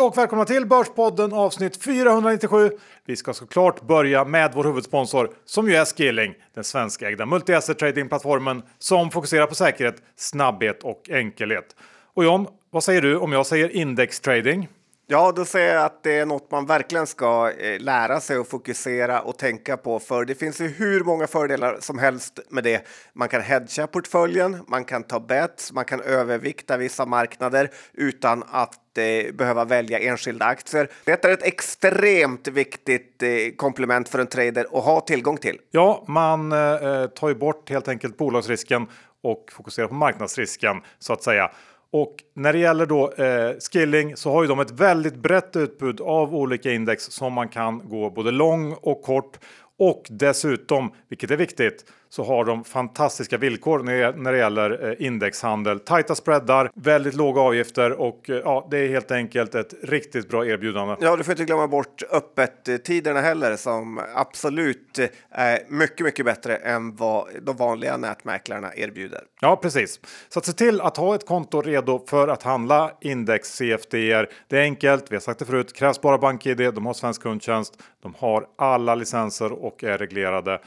[0.00, 2.70] Hej och välkomna till Börspodden avsnitt 497.
[3.06, 8.62] Vi ska såklart börja med vår huvudsponsor som ju är Skilling, den svenskägda multi-asset trading-plattformen
[8.78, 11.76] som fokuserar på säkerhet, snabbhet och enkelhet.
[12.14, 14.68] Och John, vad säger du om jag säger indextrading?
[15.12, 18.48] Ja, då säger jag att det är något man verkligen ska eh, lära sig och
[18.48, 22.86] fokusera och tänka på, för det finns ju hur många fördelar som helst med det.
[23.12, 28.98] Man kan hedga portföljen, man kan ta bets, man kan övervikta vissa marknader utan att
[28.98, 30.90] eh, behöva välja enskilda aktier.
[31.04, 35.58] Det är ett extremt viktigt eh, komplement för en trader att ha tillgång till.
[35.70, 38.86] Ja, man eh, eh tar ju bort helt enkelt bolagsrisken
[39.22, 41.50] och fokuserar på marknadsrisken så att säga.
[41.92, 46.00] Och när det gäller då eh, Skilling så har ju de ett väldigt brett utbud
[46.00, 49.38] av olika index som man kan gå både lång och kort.
[49.78, 53.78] Och dessutom, vilket är viktigt, så har de fantastiska villkor
[54.12, 55.80] när det gäller eh, indexhandel.
[55.80, 60.46] Tajta spreadar, väldigt låga avgifter och eh, ja, det är helt enkelt ett riktigt bra
[60.46, 60.96] erbjudande.
[61.00, 64.98] Ja, du får inte glömma bort öppettiderna heller som absolut
[65.30, 69.20] är mycket, mycket bättre än vad de vanliga nätmäklarna erbjuder.
[69.40, 70.00] Ja, precis.
[70.28, 74.28] Så att se till att ha ett konto redo för att handla index CFDR.
[74.48, 75.04] Det är enkelt.
[75.10, 75.72] Vi har sagt det förut.
[75.76, 76.74] Krävs bara BankID.
[76.74, 77.82] De har svensk kundtjänst.
[78.02, 80.60] De har alla licenser och är reglerade.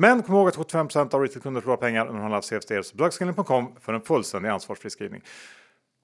[0.00, 2.82] Men kom ihåg att 75% av retailkunder förlorar pengar när de handlar CFD.
[2.82, 3.36] Så besök
[3.80, 5.22] för en fullständig ansvarsfri skrivning.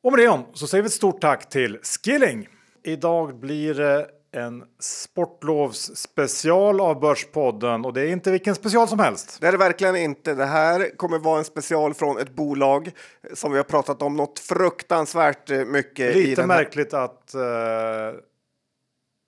[0.03, 2.49] Och med det om så säger vi ett stort tack till Skilling.
[2.85, 9.41] Idag blir det en sportlovsspecial av Börspodden och det är inte vilken special som helst.
[9.41, 10.35] Det är det verkligen inte.
[10.35, 12.91] Det här kommer vara en special från ett bolag
[13.33, 16.17] som vi har pratat om något fruktansvärt mycket.
[16.17, 17.41] Lite märkligt att uh,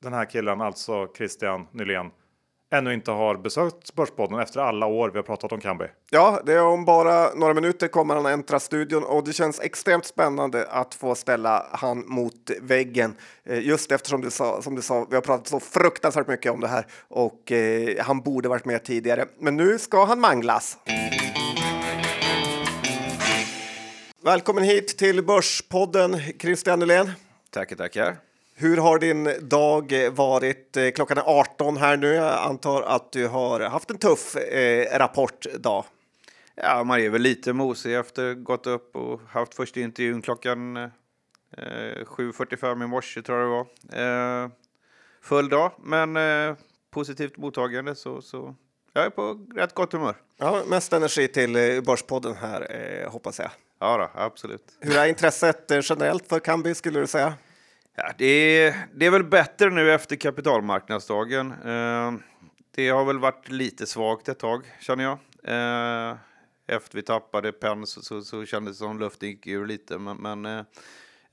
[0.02, 2.10] den här killen, alltså Christian Nylén,
[2.76, 5.84] ännu inte har besökt Börspodden efter alla år vi har pratat om Kambi.
[6.10, 10.04] Ja, det är om bara några minuter kommer han äntra studion och det känns extremt
[10.04, 13.14] spännande att få ställa han mot väggen.
[13.44, 16.60] Eh, just eftersom du sa, som du sa, vi har pratat så fruktansvärt mycket om
[16.60, 19.26] det här och eh, han borde varit med tidigare.
[19.38, 20.78] Men nu ska han manglas.
[24.24, 27.12] Välkommen hit till Börspodden, Christian Nylén.
[27.50, 28.16] Tackar, tackar.
[28.58, 30.76] Hur har din dag varit?
[30.76, 32.06] Eh, klockan är 18 här nu.
[32.06, 35.84] Jag antar att du har haft en tuff eh, rapportdag.
[36.54, 40.88] Ja, man är väl lite mosig efter gått upp och haft första intervjun klockan eh,
[41.56, 43.52] 7.45 i morse tror jag det
[43.98, 44.44] var.
[44.44, 44.50] Eh,
[45.22, 46.56] full dag, men eh,
[46.90, 48.54] positivt mottagande så, så
[48.92, 50.16] jag är på rätt gott humör.
[50.36, 53.50] Ja, mest energi till eh, Börspodden här eh, hoppas jag.
[53.80, 54.76] Ja, då, absolut.
[54.80, 57.34] Hur är intresset eh, generellt för Kambi skulle du säga?
[57.98, 61.52] Ja, det, är, det är väl bättre nu efter kapitalmarknadsdagen.
[61.52, 62.12] Eh,
[62.70, 65.18] det har väl varit lite svagt ett tag, känner jag.
[65.44, 66.16] Eh,
[66.66, 69.98] efter vi tappade PEN så, så, så kändes det som luften gick ur lite.
[69.98, 70.64] Men, men eh,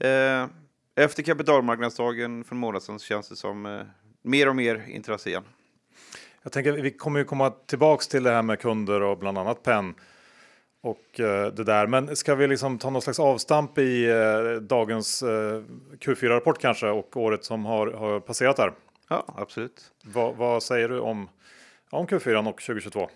[0.10, 0.48] eh
[0.96, 3.82] efter kapitalmarknadsdagen för en månad sedan så känns det som eh,
[4.22, 5.44] mer och mer intresse igen.
[6.44, 9.64] Jag tänker vi kommer ju komma tillbaks till det här med kunder och bland annat
[9.64, 9.96] PEN
[10.84, 11.88] och eh, det där.
[11.88, 15.62] Men ska vi liksom ta någon slags avstamp i eh, dagens eh,
[16.00, 18.74] Q4-rapport kanske och året som har, har passerat där?
[19.10, 19.92] Ja, absolut.
[20.04, 21.30] Va, vad säger du om,
[21.90, 23.10] om Q4 och 2022?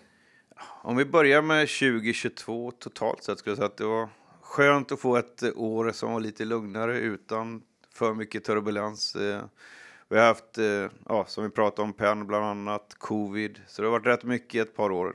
[0.82, 4.08] Om vi börjar med 2022 totalt sett skulle jag säga att det var
[4.40, 7.62] skönt att få ett år som var lite lugnare utan
[7.94, 9.16] för mycket turbulens.
[10.08, 10.58] Vi har haft,
[11.08, 14.68] ja, som vi pratade om, PEN bland annat, covid, så det har varit rätt mycket
[14.68, 15.14] ett par år.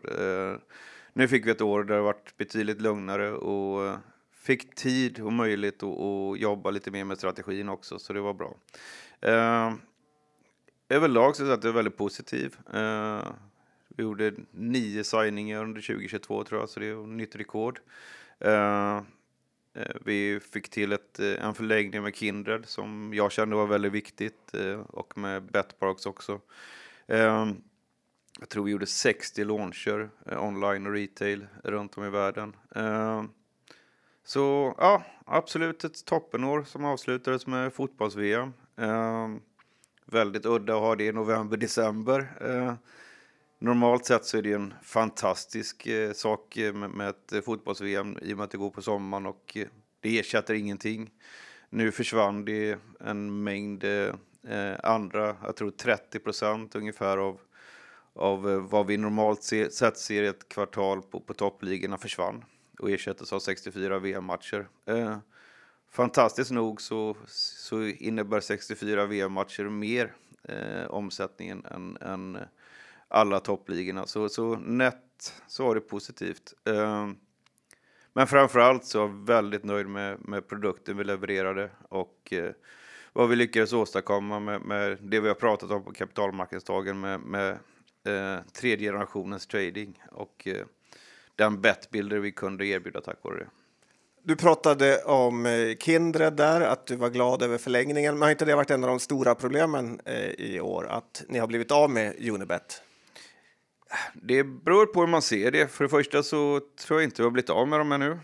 [1.13, 3.97] Nu fick vi ett år där det varit betydligt lugnare och eh,
[4.31, 8.56] fick tid och möjlighet att, jobba lite mer med strategin också, så det var bra.
[9.22, 9.74] Eh,
[10.90, 12.56] överlag så är det väldigt positiv.
[12.74, 13.28] Eh,
[13.96, 17.80] vi gjorde nio signingar under 2022 tror jag, så det är nytt rekord.
[18.40, 18.97] Eh,
[19.74, 23.91] eh, vi fick till ett, eh, en förläggning med Kindred som jag kände var väldigt
[23.91, 24.56] viktigt
[24.88, 26.41] och med Betparks också.
[28.39, 32.56] Jag tror vi gjorde 60 launcher eh, online och retail runt om i världen.
[32.75, 33.24] Eh,
[34.24, 38.53] så ja, absolut ett toppenår som avslutades med fotbolls-VM.
[38.77, 39.30] Eh,
[40.06, 42.33] väldigt udda att ha det i november, december.
[42.41, 42.74] Eh,
[43.59, 48.38] normalt sett så är det en fantastisk eh, sak med, med ett fotbolls-VM i och
[48.38, 49.68] med att det går på sommaren och eh,
[50.00, 51.12] det ersätter ingenting.
[51.69, 54.15] Nu försvann det en mängd eh,
[54.47, 57.39] eh, andra, jag tror 30 procent ungefär av
[58.13, 62.45] av eh, vad vi normalt se, sett ser i ett kvartal på, på toppligorna försvann
[62.80, 64.68] och ersattes av 64 VM-matcher.
[64.86, 65.18] Eh,
[65.92, 70.13] fantastiskt nog så, så innebär 64 VM-matcher mer
[70.44, 72.38] eh, omsättningen än, än
[73.07, 74.06] alla toppligorna.
[74.07, 76.54] Så, så nätt så var det positivt.
[76.66, 77.09] Eh,
[78.13, 82.51] men framförallt så är jag väldigt nöjd med, med produkten vi levererade och eh,
[83.13, 87.57] vad vi lyckades åstadkomma med, med det vi har pratat om på kapitalmarknadsdagen med, med
[88.05, 90.65] eh, tredje generationens trading och eh,
[91.35, 93.47] den bettbilder vi kunde erbjuda tack vare det.
[94.23, 98.13] Du pratade om eh, Kindred där, att du var glad över förlängningen.
[98.13, 101.39] Men har inte det varit en av de stora problemen eh, i år, att ni
[101.39, 102.81] har blivit av med Unibet?
[104.13, 105.67] Det beror på hur man ser det.
[105.67, 108.19] För det första så tror jag inte vi har blivit av med dem ännu.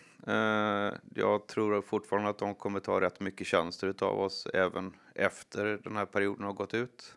[1.15, 5.95] Jag tror fortfarande att de kommer ta rätt mycket tjänster av oss även efter den
[5.95, 7.15] här perioden har gått ut.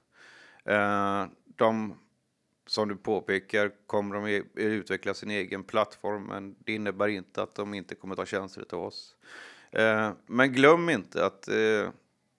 [1.57, 1.95] De
[2.67, 7.75] som du påpekar kommer de utveckla sin egen plattform, men det innebär inte att de
[7.75, 9.17] inte kommer ta tjänster av oss.
[9.71, 11.91] Eh, men glöm inte att eh,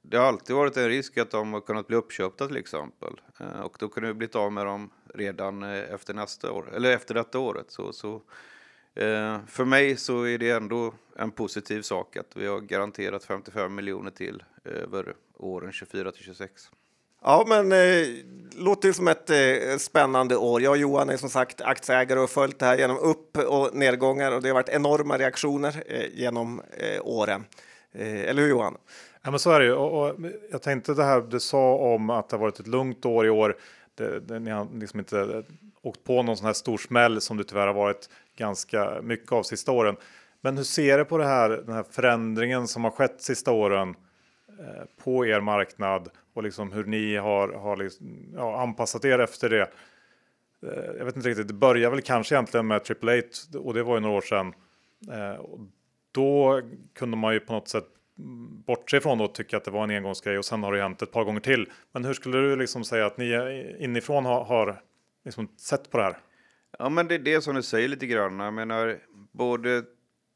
[0.01, 3.21] det har alltid varit en risk att de har kunnat bli uppköpta till exempel.
[3.39, 7.13] Eh, och då kunde vi blivit av med dem redan efter nästa år, eller efter
[7.13, 7.71] detta året.
[7.71, 8.21] Så, så
[9.47, 14.11] för mig så är det ändå en positiv sak att vi har garanterat 55 miljoner
[14.11, 16.71] till över åren 24 till 26.
[17.25, 18.07] Ja, men eh,
[18.55, 20.61] låter ju som ett eh, spännande år.
[20.61, 24.31] Jag och Johan är som sagt aktieägare och följt det här genom upp och nedgångar
[24.31, 27.45] och det har varit enorma reaktioner eh, genom eh, åren.
[27.91, 28.77] Eh, eller hur Johan?
[29.21, 29.73] Ja, men så är det ju.
[29.73, 30.15] Och, och,
[30.51, 33.29] jag tänkte det här du sa om att det har varit ett lugnt år i
[33.29, 33.57] år.
[33.95, 35.43] Det, det, ni har liksom inte eh,
[35.81, 39.43] åkt på någon sån här stor smäll som det tyvärr har varit ganska mycket av
[39.43, 39.95] sista åren.
[40.41, 43.95] Men hur ser du på det här, den här förändringen som har skett sista åren
[44.59, 49.49] eh, på er marknad och liksom hur ni har, har liksom, ja, anpassat er efter
[49.49, 49.71] det.
[50.63, 53.83] Eh, jag vet inte riktigt, det började väl kanske egentligen med Triple Eight och det
[53.83, 54.53] var ju några år sedan.
[55.11, 55.59] Eh, och
[56.11, 56.61] då
[56.93, 57.87] kunde man ju på något sätt
[58.65, 61.11] bortse ifrån och tycka att det var en engångsgrej och sen har det hänt ett
[61.11, 61.71] par gånger till.
[61.91, 64.81] Men hur skulle du liksom säga att ni inifrån har, har
[65.25, 66.17] liksom sett på det här?
[66.79, 68.39] Ja, men det är det som du säger lite grann.
[68.39, 68.97] Jag menar,
[69.31, 69.83] både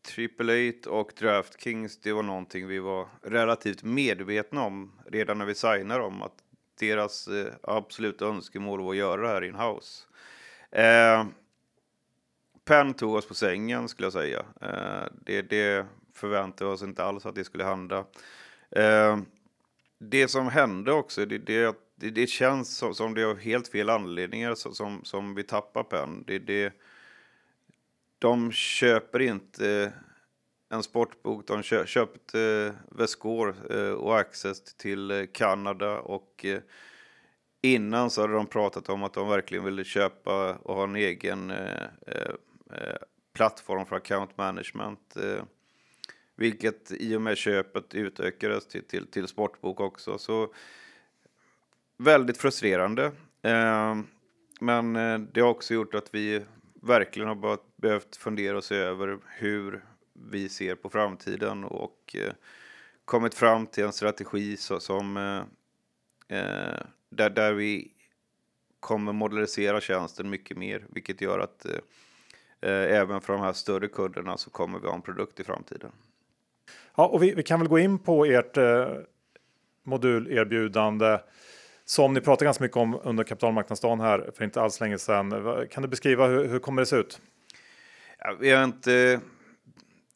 [0.07, 5.55] Triple Eight och DraftKings, det var någonting vi var relativt medvetna om redan när vi
[5.55, 6.33] signade dem, att
[6.79, 10.03] deras eh, absoluta önskemål var att göra det här in-house.
[10.71, 11.25] Eh,
[12.65, 14.45] Penn tog oss på sängen skulle jag säga.
[14.61, 18.05] Eh, det, det förväntade vi oss inte alls att det skulle hända.
[18.71, 19.17] Eh,
[19.99, 23.67] det som hände också, det, det, det, det känns som, som det är av helt
[23.67, 26.23] fel anledningar som, som vi tappar Penn.
[26.27, 26.73] Det, det,
[28.19, 29.91] de köper inte eh,
[30.69, 31.47] en sportbok.
[31.47, 36.45] De köpte eh, Vescore eh, och Access till Kanada och
[37.61, 41.53] innan så hade de pratat om att de verkligen ville köpa och ha en egen
[43.33, 45.17] plattform för account management.
[46.35, 50.17] Vilket i och med köpet utökades till, till, till sportbok också.
[50.17, 50.53] Så
[51.97, 53.11] väldigt frustrerande.
[54.59, 54.93] Men
[55.33, 56.45] det har också gjort att vi
[56.81, 62.33] verkligen har börjat behövt fundera och se över hur vi ser på framtiden och eh,
[63.05, 67.91] kommit fram till en strategi så, som eh, eh där, där vi
[68.79, 71.71] kommer modernisera tjänsten mycket mer, vilket gör att eh,
[72.61, 75.91] eh, även för de här större kunderna så kommer vi ha en produkt i framtiden.
[76.95, 78.87] Ja, och vi, vi kan väl gå in på ert eh,
[79.83, 81.19] modulerbjudande
[81.85, 85.67] som ni pratade ganska mycket om under kapitalmarknadsdagen här för inte alls länge sedan.
[85.71, 87.21] Kan du beskriva hur, hur kommer det se ut?
[88.19, 89.21] Ja, vi har inte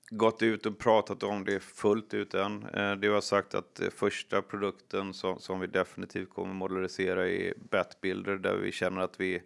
[0.09, 2.65] gått ut och pratat om det fullt ut än.
[2.65, 7.53] Eh, det har sagt att eh, första produkten som, som vi definitivt kommer modellisera är
[7.69, 9.41] Batbuilder där vi känner att vi är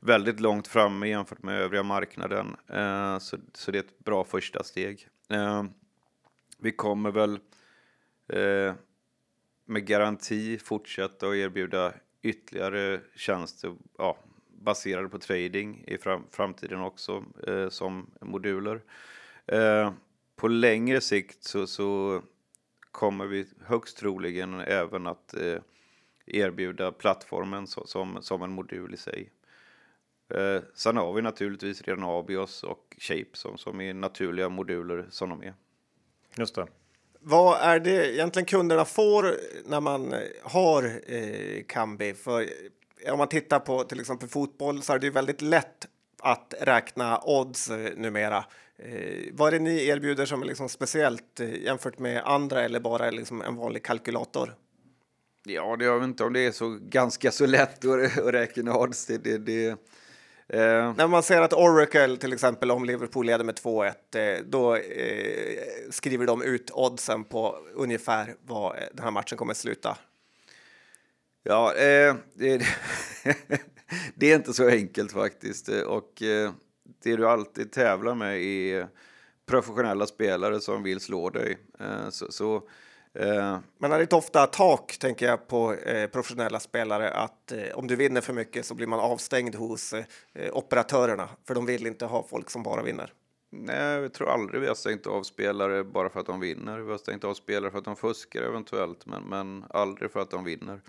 [0.00, 2.56] väldigt långt framme jämfört med övriga marknaden.
[2.66, 5.08] Eh, så, så det är ett bra första steg.
[6.58, 7.38] Vi kommer väl
[9.64, 11.92] med garanti fortsätta att erbjuda
[12.22, 14.18] ytterligare tjänster ja,
[14.60, 17.24] baserade på trading i fram, framtiden också
[17.70, 18.80] som moduler.
[19.46, 19.92] Eh,
[20.36, 22.22] på längre sikt så, så,
[22.90, 25.56] kommer vi högst troligen även att eh,
[26.26, 29.30] erbjuda plattformen så, som, som en modul i sig.
[30.34, 35.28] Eh, sen har vi naturligtvis redan Abios och Shape som, som är naturliga moduler som
[35.28, 35.54] de är.
[36.36, 36.66] Just det.
[37.20, 39.34] Vad är det egentligen kunderna får
[39.64, 42.14] när man har eh, Kambi?
[42.14, 42.46] För
[43.06, 45.88] om man tittar på till exempel fotboll så är det väldigt lätt
[46.22, 48.44] att räkna odds eh, numera.
[48.78, 52.80] Eh, vad är det ni erbjuder som är liksom speciellt eh, jämfört med andra eller
[52.80, 54.54] bara liksom en vanlig kalkylator?
[55.44, 58.78] Ja, det jag vet inte om det är så ganska så lätt att, att räkna
[58.78, 59.06] odds.
[59.06, 59.68] Det, det, det,
[60.48, 60.94] eh.
[60.96, 65.58] När man ser att Oracle till exempel om Liverpool leder med 2-1, eh, då eh,
[65.90, 69.98] skriver de ut oddsen på ungefär vad den här matchen kommer att sluta.
[71.48, 72.58] Ja, eh, det,
[74.14, 75.68] det, är inte så enkelt faktiskt.
[75.68, 76.12] Och
[77.02, 78.88] det du alltid tävlar med är
[79.46, 81.58] professionella spelare som vill slå dig.
[81.80, 82.68] Eh, så, så
[83.14, 87.74] Eh, Men är det inte ofta tak, tänker jag, på eh, professionella spelare att eh,
[87.74, 90.04] om du vinner för mycket så blir man avstängd hos eh,
[90.52, 93.12] operatörerna för de vill inte ha folk som bara vinner.
[93.50, 96.78] nej, jag tror aldrig vi har stängt av spelare bara för att de vinner.
[96.78, 100.30] Vi har stängt av spelare för att de fuskar eventuellt, men, men aldrig för att
[100.30, 100.80] de vinner.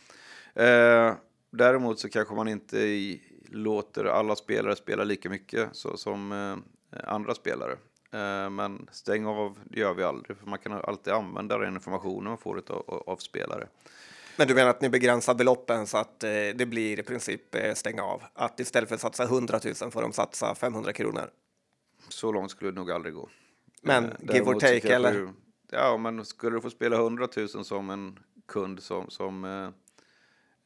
[0.53, 1.13] Eh,
[1.51, 7.03] däremot så kanske man inte i, låter alla spelare spela lika mycket så, som eh,
[7.03, 7.71] andra spelare.
[8.11, 12.29] Eh, men stäng av, det gör vi aldrig, för man kan alltid använda den informationen
[12.29, 13.67] man får av, av spelare.
[14.37, 17.73] Men du menar att ni begränsar beloppen så att eh, det blir i princip eh,
[17.73, 18.23] stänga av?
[18.33, 21.29] Att istället för att satsa 100 000 får de satsa 500 kronor?
[22.09, 23.29] Så långt skulle det nog aldrig gå.
[23.81, 25.13] Men Eh, give or take, eller?
[25.13, 25.29] Du,
[25.71, 29.45] ja, men skulle du få spela 100 000 som en kund som, som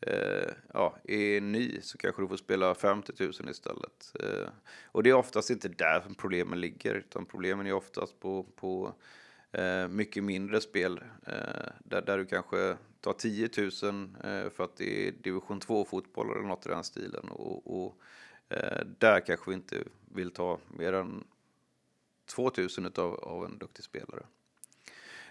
[0.08, 4.16] eh, ja, är ny så kanske du får spela 50 000 istället.
[4.20, 4.48] Eh,
[4.86, 8.94] och det är oftast inte där problemen ligger, utan problemen är oftast på, på
[9.52, 14.78] eh, mycket mindre spel eh, där, där du kanske tar 10 000 eh, för att
[14.78, 17.30] det är division 2-fotboll eller något i den stilen.
[17.30, 17.98] Och, och
[18.50, 19.84] eh, där kanske vi inte
[20.16, 21.24] vill ta mer än
[22.36, 24.24] 2000 utav, av en duktig spelare.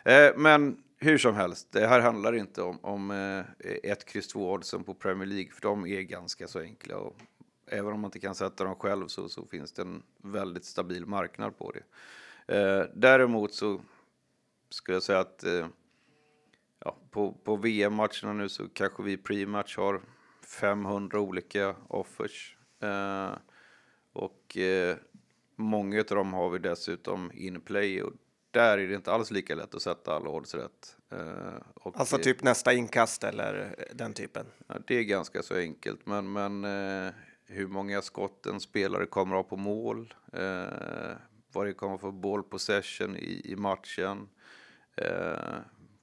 [0.04, 4.52] Eh, men hur som helst, det här handlar inte om, om eh, ett kryss 2
[4.52, 6.96] oddsen på Premier League, för de är ganska så enkla.
[6.96, 7.16] Och
[7.66, 11.06] även om man inte kan sätta dem själv så, så finns det en väldigt stabil
[11.06, 11.82] marknad på det.
[12.56, 13.80] Eh, däremot så
[14.70, 15.66] skulle jag säga att eh,
[16.78, 20.00] ja, på, på VM-matcherna nu så kanske vi pre-match har
[20.60, 22.56] 500 olika offers.
[22.80, 23.32] Eh,
[24.12, 24.96] och eh,
[25.56, 28.12] många av dem har vi dessutom in play och
[28.52, 30.96] där är det inte alls lika lätt att sätta alla odds rätt.
[31.10, 31.18] Eh,
[31.74, 34.46] och, Alltså typ nästa inkast eller eh, den typen?
[34.66, 37.12] Ja, det är ganska så enkelt, men, men eh,
[37.46, 40.14] hur många skott en spelare kommer att ha på mål,
[41.52, 44.28] vad det kommer för ball possession i, i matchen,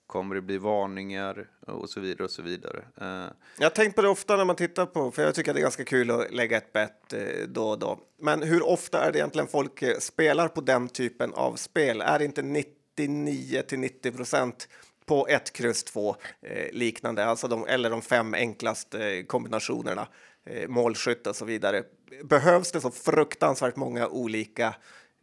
[0.09, 2.83] kommer det bli varningar och så vidare och så vidare.
[3.01, 5.55] Eh, Jag har tänkt på det ofta när man tittar på, för jag tycker att
[5.55, 7.99] det är ganska kul att lägga ett bett eh, då och då.
[8.21, 12.01] Men hur ofta är det egentligen folk eh, spelar på den typen av spel?
[12.01, 14.67] Är det inte 99 till 90 procent
[15.05, 20.07] på ett kryss 2 eh, liknande, alltså de, eller de fem enklaste eh, kombinationerna,
[20.45, 21.83] eh, målskytt och så vidare.
[22.23, 24.75] Behövs det så fruktansvärt många olika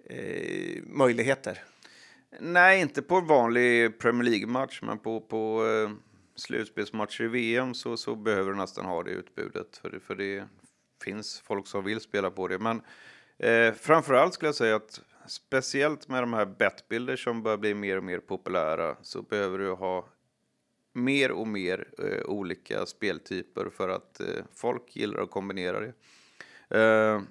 [0.09, 1.63] eh, möjligheter?
[2.41, 5.91] Nej, inte på en vanlig Premier League-match, men på, på eh,
[6.37, 9.77] slutspelsmatcher i VM så, så behöver du nästan ha det utbudet.
[9.77, 10.45] För det, för det
[11.05, 12.59] finns folk som vill spela på det.
[12.59, 12.83] Men
[13.39, 17.97] eh, framförallt skulle jag säga att speciellt med de här bettbilder som börjar bli mer
[17.97, 20.09] och mer populära så behöver du ha
[20.93, 25.93] mer och mer eh, olika speltyper för att eh, folk gillar att kombinera det.
[26.81, 27.23] Eh,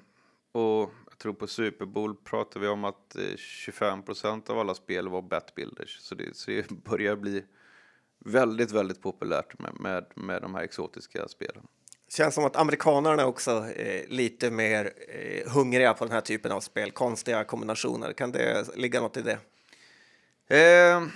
[0.52, 5.22] och tror på Super Bowl pratar vi om att eh, 25% av alla spel var
[5.22, 5.98] betbuilders.
[6.00, 7.44] Så det, så det börjar bli
[8.26, 11.64] väldigt, väldigt populärt med, med, med de här exotiska spelen.
[12.10, 16.52] Känns som att amerikanerna är också eh, lite mer eh, hungriga på den här typen
[16.52, 18.14] av spel, konstiga kombinationer.
[18.14, 19.40] Kan det ligga något i det?
[20.48, 21.08] Eh,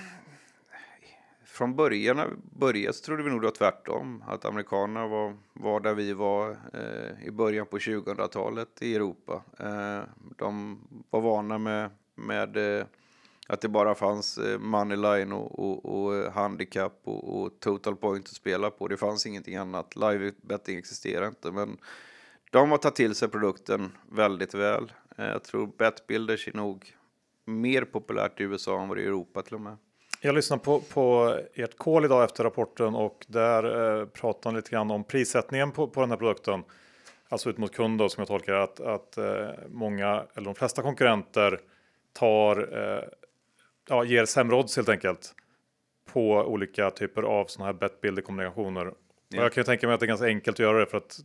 [1.59, 4.23] från början, början så trodde vi nog det var tvärtom.
[4.27, 9.43] Att amerikanerna var, var där vi var eh, i början på 2000-talet i Europa.
[9.59, 10.01] Eh,
[10.37, 12.85] de var vana med, med eh,
[13.47, 18.25] att det bara fanns eh, moneyline och, och, och eh, handicap och, och total point
[18.25, 18.87] att spela på.
[18.87, 19.95] Det fanns ingenting annat.
[19.95, 21.51] Live betting existerar inte.
[21.51, 21.77] Men
[22.51, 24.91] de har tagit till sig produkten väldigt väl.
[25.17, 26.95] Eh, jag tror betbuilders är nog
[27.45, 29.77] mer populärt i USA än vad det är i Europa till och med.
[30.21, 34.71] Jag lyssnade på, på ert call idag efter rapporten och där eh, pratade ni lite
[34.71, 36.63] grann om prissättningen på, på den här produkten.
[37.29, 40.81] Alltså ut mot kund då, som jag tolkar att, att eh, många eller de flesta
[40.81, 41.59] konkurrenter
[42.13, 43.03] tar, eh,
[43.89, 45.35] ja, ger sämre odds helt enkelt
[46.13, 48.87] på olika typer av sådana här bet kombinationer.
[48.87, 48.97] Och
[49.31, 49.41] Ja.
[49.41, 51.19] jag kan ju tänka mig att det är ganska enkelt att göra det för att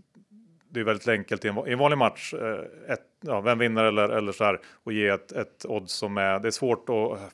[0.74, 2.34] det är väldigt enkelt i en, i en vanlig match.
[2.34, 6.18] Eh, ett, ja, vem vinner eller, eller så här och ge ett, ett odds som
[6.18, 6.40] är.
[6.40, 7.28] Det är svårt att eh,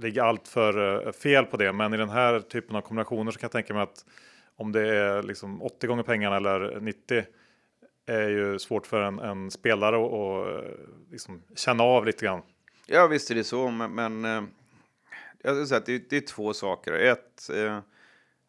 [0.00, 3.38] ligga allt för eh, fel på det, men i den här typen av kombinationer så
[3.38, 4.04] kan jag tänka mig att
[4.56, 7.24] om det är liksom 80 gånger pengarna eller 90
[8.06, 10.70] är ju svårt för en, en spelare att eh,
[11.10, 12.42] liksom känna av lite grann.
[12.86, 14.42] Ja, visst är det så, men, men eh,
[15.42, 16.92] jag skulle säga att det, det är två saker.
[16.92, 17.78] Ett, eh,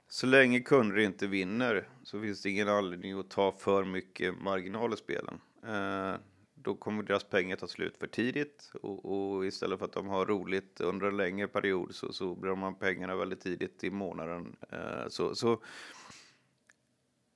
[0.09, 4.93] så länge kunder inte vinner så finns det ingen anledning att ta för mycket marginal
[4.93, 5.41] i spelen.
[5.63, 6.19] Eh,
[6.55, 10.25] då kommer deras pengar ta slut för tidigt och, och istället för att de har
[10.25, 14.55] roligt under en längre period så, så blir de av pengarna väldigt tidigt i månaden.
[14.69, 15.63] Eh, så, så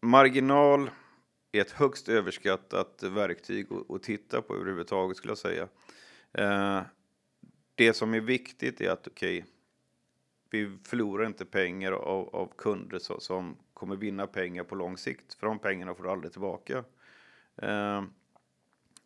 [0.02, 0.90] marginal
[1.52, 5.68] är ett högst överskattat verktyg att, att titta på överhuvudtaget skulle jag säga.
[6.34, 6.82] Eh,
[7.76, 9.46] det som är viktigt är att okej,
[10.50, 15.34] vi förlorar inte pengar av, av kunder så, som kommer vinna pengar på lång sikt.
[15.34, 16.84] För de pengarna får du aldrig tillbaka.
[17.62, 18.04] Eh,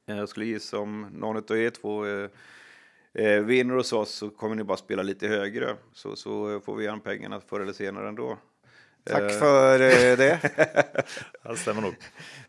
[0.05, 2.29] jag skulle gissa om någon av er två eh,
[3.13, 5.75] eh, vinner hos oss så kommer ni bara spela lite högre.
[5.94, 8.38] Så, så får vi igen pengarna förr eller senare ändå.
[9.03, 10.39] Tack Eh, för eh, det.
[11.44, 11.96] Det stämmer nog.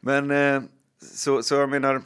[0.01, 0.63] Men eh,
[1.01, 2.03] så, så jag menar,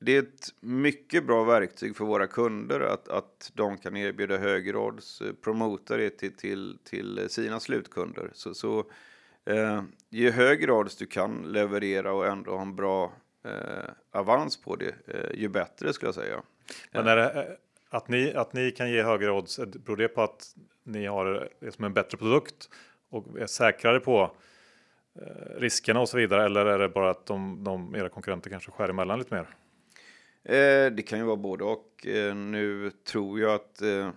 [0.00, 4.78] det är ett mycket bra verktyg för våra kunder att, att de kan erbjuda högre
[4.78, 8.30] odds, eh, promota det till, till, till sina slutkunder.
[8.32, 8.78] Så, så
[9.44, 13.12] eh, ju högre odds du kan leverera och ändå ha en bra
[13.44, 16.42] eh, avans på det, eh, ju bättre skulle jag säga.
[16.92, 17.44] Men är det, eh,
[17.90, 20.54] att, ni, att ni kan ge högre odds, beror det på att
[20.84, 22.68] ni har det som en bättre produkt
[23.10, 24.30] och är säkrare på
[25.20, 26.44] eh, riskerna och så vidare?
[26.44, 29.46] Eller är det bara att de, de, era konkurrenter kanske skär emellan lite mer?
[30.44, 32.06] Eh, det kan ju vara både och.
[32.06, 34.10] Eh, nu tror jag att eh,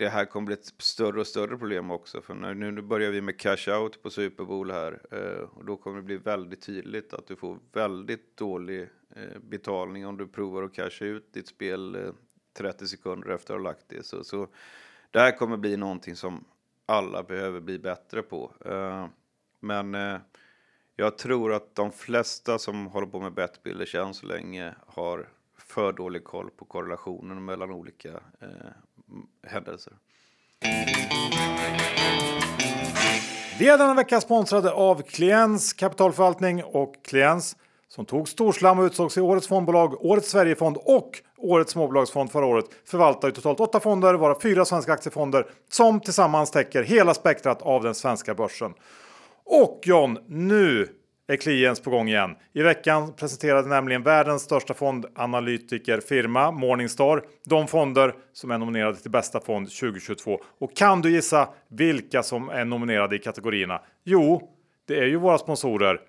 [0.00, 2.20] det här kommer bli ett större och större problem också.
[2.20, 5.00] För nu, nu börjar vi med cash out på Super Bowl här.
[5.10, 8.80] Eh, och då kommer det bli väldigt tydligt att du får väldigt dålig
[9.16, 12.12] eh, betalning om du provar att casha ut ditt spel eh,
[12.52, 14.06] 30 sekunder efter att ha lagt det.
[14.06, 14.48] Så, så
[15.10, 16.44] det här kommer bli någonting som
[16.86, 18.52] alla behöver bli bättre på.
[19.60, 20.16] Men eh,
[21.00, 25.28] jag tror att de flesta som håller på med bettbilder än så länge har
[25.58, 28.48] för dålig koll på korrelationen mellan olika eh,
[29.46, 29.92] händelser.
[33.58, 37.56] Vi är denna vecka sponsrade av Kliens kapitalförvaltning och Kliens
[37.88, 42.66] som tog storslam och utsågs i Årets fondbolag, Årets Sverigefond och Årets småbolagsfond förra året
[42.84, 47.82] förvaltar ju totalt åtta fonder, varav fyra svenska aktiefonder som tillsammans täcker hela spektrat av
[47.82, 48.74] den svenska börsen.
[49.52, 50.88] Och John, nu
[51.28, 52.36] är Kliens på gång igen.
[52.52, 59.40] I veckan presenterade nämligen världens största fondanalytikerfirma Morningstar de fonder som är nominerade till bästa
[59.40, 60.40] fond 2022.
[60.58, 63.80] Och kan du gissa vilka som är nominerade i kategorierna?
[64.04, 64.48] Jo,
[64.88, 66.00] det är ju våra sponsorer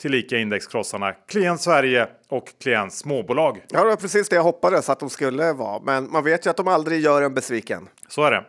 [0.00, 3.62] tillika indexkrossarna Kliens Sverige och Kliens småbolag.
[3.68, 6.50] Ja, det var precis det jag hoppades att de skulle vara, men man vet ju
[6.50, 7.88] att de aldrig gör en besviken.
[8.08, 8.44] Så är det.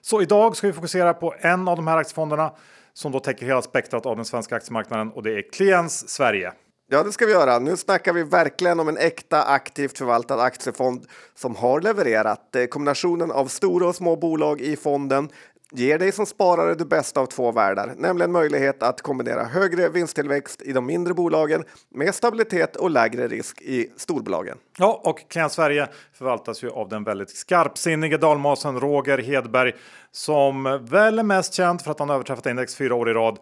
[0.00, 2.52] Så idag ska vi fokusera på en av de här aktiefonderna
[2.98, 6.52] som då täcker hela spektrat av den svenska aktiemarknaden och det är Kliens Sverige.
[6.90, 7.58] Ja, det ska vi göra.
[7.58, 12.56] Nu snackar vi verkligen om en äkta aktivt förvaltad aktiefond som har levererat.
[12.70, 15.28] Kombinationen av stora och små bolag i fonden
[15.72, 20.62] ger dig som sparare det bästa av två världar, nämligen möjlighet att kombinera högre vinsttillväxt
[20.62, 24.58] i de mindre bolagen med stabilitet och lägre risk i storbolagen.
[24.78, 29.72] Ja, och Kliens Sverige förvaltas ju av den väldigt skarpsinnige dalmasen Roger Hedberg
[30.12, 33.38] som väl är mest känd för att han överträffat index fyra år i rad.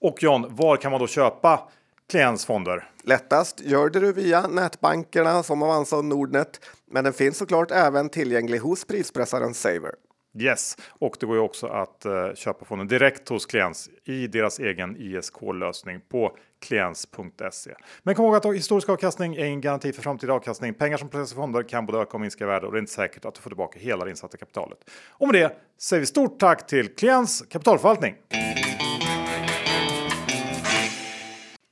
[0.00, 1.68] Och John, var kan man då köpa
[2.10, 2.88] Kliens fonder?
[3.04, 8.08] Lättast gör det du via nätbankerna som Avanza och Nordnet, men den finns såklart även
[8.08, 9.94] tillgänglig hos prispressaren Saver.
[10.38, 14.58] Yes, och det går ju också att eh, köpa fonden direkt hos Kliens i deras
[14.58, 17.74] egen ISK-lösning på kliens.se.
[18.02, 20.74] Men kom ihåg att historisk avkastning är en garanti för framtida avkastning.
[20.74, 22.80] Pengar som placeras i fonder kan både öka och minska i värde och det är
[22.80, 24.78] inte säkert att du får tillbaka hela det insatta kapitalet.
[25.08, 28.14] Och med det säger vi stort tack till Kliens kapitalförvaltning.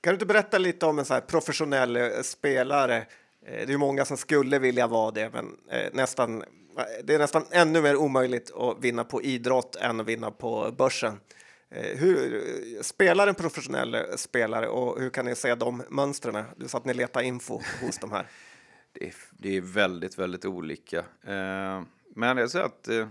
[0.00, 2.96] Kan du inte berätta lite om en så här professionell eh, spelare?
[2.96, 5.46] Eh, det är många som skulle vilja vara det, men
[5.92, 6.44] nästan,
[7.04, 11.20] det är nästan ännu mer omöjligt att vinna på idrott än att vinna på börsen.
[11.70, 12.42] Eh, Hur
[12.82, 16.44] spelar en professionell spelare och hur kan ni se de mönstren?
[16.56, 18.26] Du sa att ni letar info hos de här.
[18.92, 20.98] Det är, det är väldigt, väldigt olika.
[20.98, 21.82] Eh,
[22.14, 23.08] men jag säger att eh,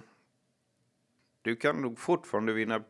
[1.42, 2.84] du kan nog fortfarande vinna.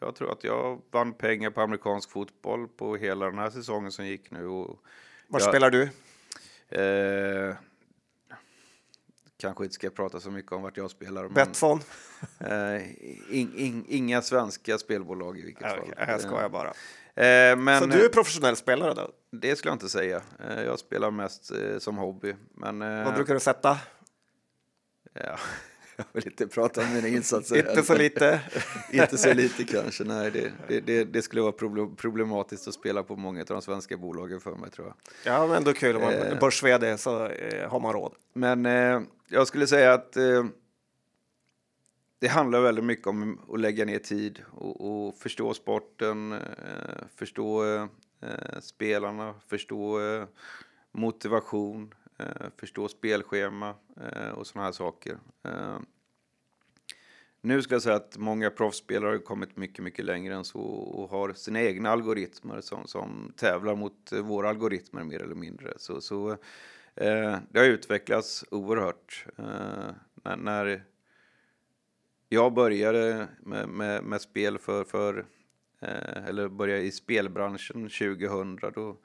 [0.00, 4.06] Jag tror att jag vann pengar på amerikansk fotboll på hela den här säsongen som
[4.06, 4.46] gick nu.
[4.46, 4.78] Och
[5.28, 5.82] Var jag, spelar du?
[6.68, 7.54] Eh,
[9.38, 11.22] kanske inte ska prata så mycket om vart jag spelar.
[11.22, 11.80] Men, Betsson?
[12.40, 12.82] eh,
[13.38, 15.94] in, in, inga svenska spelbolag i vilket Ja, fall.
[16.08, 16.68] Jag skojar bara.
[17.14, 19.10] Eh, men Så du är professionell spelare då?
[19.32, 20.22] det skulle jag inte säga.
[20.48, 22.34] Eh, jag spelar mest eh, som hobby.
[22.54, 23.78] Men, eh, Vad brukar du sätta?
[25.12, 25.36] Ja,
[25.96, 27.56] jag vill inte prata om mina insatser.
[27.56, 28.40] Inte så lite.
[28.92, 30.04] inte så lite kanske.
[30.04, 33.62] Nej, det, det, det, det skulle vara problem- problematiskt att spela på många av de
[33.62, 34.96] svenska bolagen för mig tror jag.
[35.34, 35.96] Ja, men ändå kul.
[35.96, 36.20] Om man Eh.
[36.32, 38.14] är börs så eh, har man råd.
[38.32, 40.44] Men eh, jag skulle säga att eh,
[42.18, 47.64] det handlar väldigt mycket om att lägga ner tid och, och förstå sporten, eh, förstå
[47.64, 50.24] eh, spelarna, förstå eh,
[50.92, 55.18] motivation, eh, förstå spelschema eh, och sådana här saker.
[55.44, 55.78] Eh,
[57.40, 61.10] nu ska jag säga att många proffsspelare har kommit mycket, mycket längre än så och
[61.10, 65.72] har sina egna algoritmer som, som tävlar mot våra algoritmer mer eller mindre.
[65.76, 66.36] Så, så
[67.00, 69.26] eh, det har utvecklats oerhört.
[69.36, 69.90] Eh,
[70.24, 70.84] när, när
[72.28, 75.26] jag började med, med, med spel för, för
[75.80, 78.58] eh, eller började i spelbranschen 2000.
[78.74, 78.96] Då,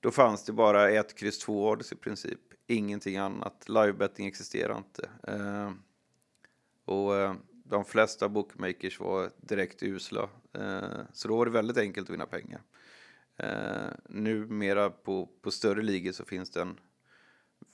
[0.00, 2.40] då fanns det bara ett kryss två odds i princip.
[2.66, 3.68] Ingenting annat.
[3.68, 5.08] Livebetting existerade inte.
[5.32, 5.72] Eh,
[6.84, 10.28] och eh, de flesta bookmakers var direkt usla.
[10.52, 12.60] Eh, så då var det väldigt enkelt att vinna pengar.
[13.36, 16.80] Eh, numera på, på större ligor så finns det en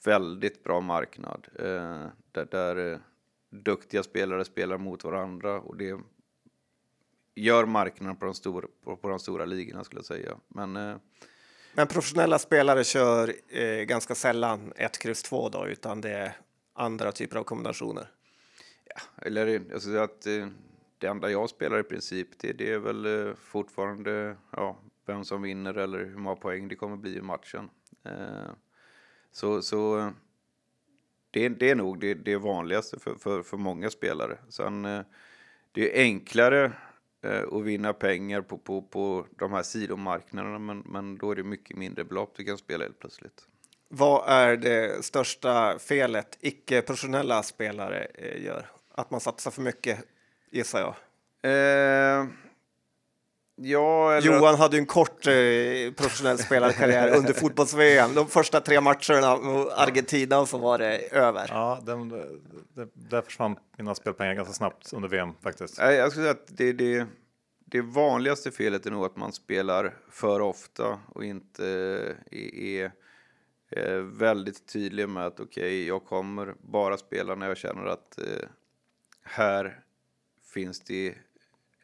[0.04, 2.98] väldigt bra marknad eh, där, där eh,
[3.50, 6.00] duktiga spelare spelar mot varandra och det
[7.34, 10.36] gör marknaden på de stora, på, på de stora ligorna skulle jag säga.
[10.48, 10.96] Men, eh,
[11.74, 16.36] Men professionella spelare kör eh, ganska sällan 1, kryss 2 då, utan det är
[16.72, 18.10] andra typer av kombinationer.
[19.16, 20.48] eller jag skulle säga att eh,
[20.98, 24.76] det enda jag spelar i princip det, det är väl eh, fortfarande ja,
[25.06, 27.70] vem som vinner eller hur många poäng det kommer bli i matchen.
[29.32, 30.12] Så så
[31.30, 34.38] det, det är nog det, det vanligaste för, för, för många spelare.
[34.48, 35.02] Sen eh,
[35.72, 36.72] det är enklare
[37.22, 41.42] eh, att vinna pengar på, på, på de här sidomarknaderna men, men då är det
[41.42, 43.46] mycket mindre belopp du kan spela helt plötsligt.
[43.88, 48.66] Vad är det största felet icke-professionella spelare eh, gör?
[48.94, 50.04] Att man satsar för mycket,
[50.50, 50.94] gissar jag.
[51.50, 52.26] Eh,
[53.62, 54.26] ja, eller...
[54.26, 55.32] Johan hade ju en kort eh,
[55.96, 58.14] professionell spelarkarriär under fotbolls-VM.
[58.14, 61.46] De första tre matcherna mot Argentina så var det över.
[61.48, 65.78] Ja, den, det, där försvann mina spelpengar ganska snabbt under VM faktiskt.
[65.78, 67.06] Nej, jag skulle säga att det, det,
[67.64, 71.66] det vanligaste felet är nog att man spelar för ofta och inte
[72.30, 72.92] eh, är,
[73.70, 78.48] är väldigt tydlig med att okej, jag kommer bara spela när jag känner att eh,
[79.22, 79.80] här
[80.54, 81.14] finns det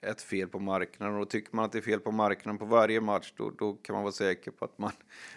[0.03, 3.01] ett fel på marknaden och tycker man att det är fel på marknaden på varje
[3.01, 4.93] match då, då kan man vara säker på att man,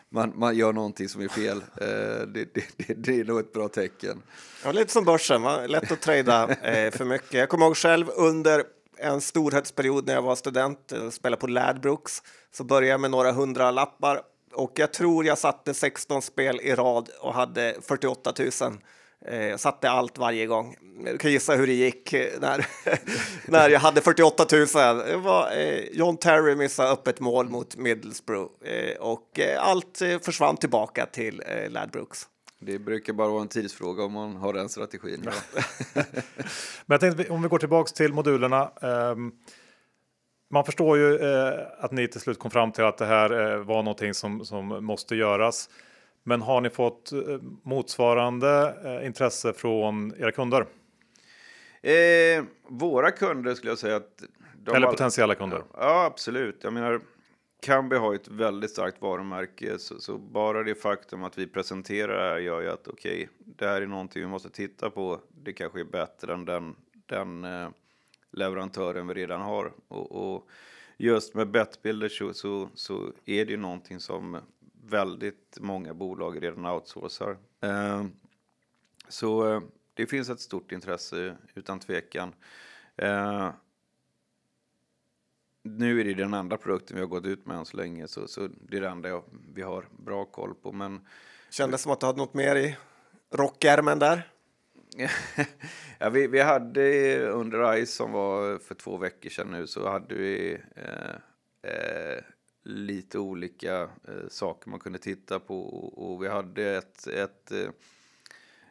[0.09, 1.57] man, man gör någonting som är fel.
[1.57, 4.21] Eh, det, det, det, det är nog ett bra tecken.
[4.63, 5.67] Ja, lite som börsen, va?
[5.67, 7.33] lätt att trada eh, för mycket.
[7.33, 8.63] Jag kommer ihåg själv under
[8.97, 13.31] en storhetsperiod när jag var student och spelade på Ladbrokes så började jag med några
[13.31, 14.21] hundra lappar
[14.53, 18.51] och jag tror jag satte 16 spel i rad och hade 48 000.
[19.25, 20.75] Eh, satte allt varje gång.
[21.05, 22.65] Du kan gissa hur det gick eh, när,
[23.51, 24.67] när jag hade 48 000.
[25.07, 30.19] Det var, eh, John Terry missade öppet mål mot Middlesbrough eh, och eh, allt eh,
[30.19, 32.27] försvann tillbaka till eh, Ladbrokes.
[32.61, 35.25] Det brukar bara vara en tidsfråga om man har den strategin.
[35.25, 35.31] Ja.
[36.85, 38.71] Men jag tänkte om vi går tillbaks till modulerna.
[38.81, 39.31] ehm,
[40.51, 43.57] man förstår ju eh, att ni till slut kom fram till att det här eh,
[43.57, 45.69] var någonting som, som måste göras.
[46.29, 47.19] Men har ni fått eh,
[47.63, 50.65] motsvarande eh, intresse från era kunder?
[51.81, 54.23] Eh, våra kunder skulle jag säga att...
[54.63, 55.63] De Eller potentiella kunder?
[55.73, 56.63] Ja, absolut.
[56.63, 57.01] Jag menar,
[57.61, 62.29] Kambi har ett väldigt starkt varumärke, så, så bara det faktum att vi presenterar det
[62.29, 65.19] här gör ju att okej, det här är någonting vi måste titta på.
[65.43, 67.69] Det kanske är bättre än den, den eh,
[68.31, 69.71] leverantören vi redan har.
[69.87, 70.47] Och, och
[70.97, 74.37] just med Betbuilder så, så, så är det ju någonting som
[74.85, 77.37] väldigt många bolag redan outsourcar.
[77.61, 78.05] Eh,
[79.07, 79.61] så eh,
[79.93, 82.33] det finns ett stort intresse utan tvekan.
[82.95, 83.49] Eh,
[85.63, 88.27] nu är det den enda produkten vi har gått ut med än så länge, så,
[88.27, 89.21] så det är det enda
[89.53, 90.71] vi har bra koll på.
[90.71, 91.07] Men
[91.49, 92.77] Kändes som att du hade något mer i
[93.31, 94.27] rockärmen där.
[95.99, 100.15] ja, vi, vi hade under Ice som var för två veckor sedan nu så hade
[100.15, 102.23] vi eh, eh,
[102.63, 107.69] lite olika eh, saker man kunde titta på och, och vi hade ett, ett eh,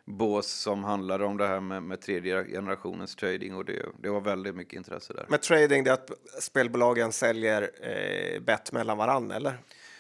[0.05, 4.21] bås som handlade om det här med, med tredje generationens trading och det, det var
[4.21, 5.27] väldigt mycket intresse där.
[5.29, 9.59] Med trading, det är att spelbolagen säljer eh, bett mellan varann, eller?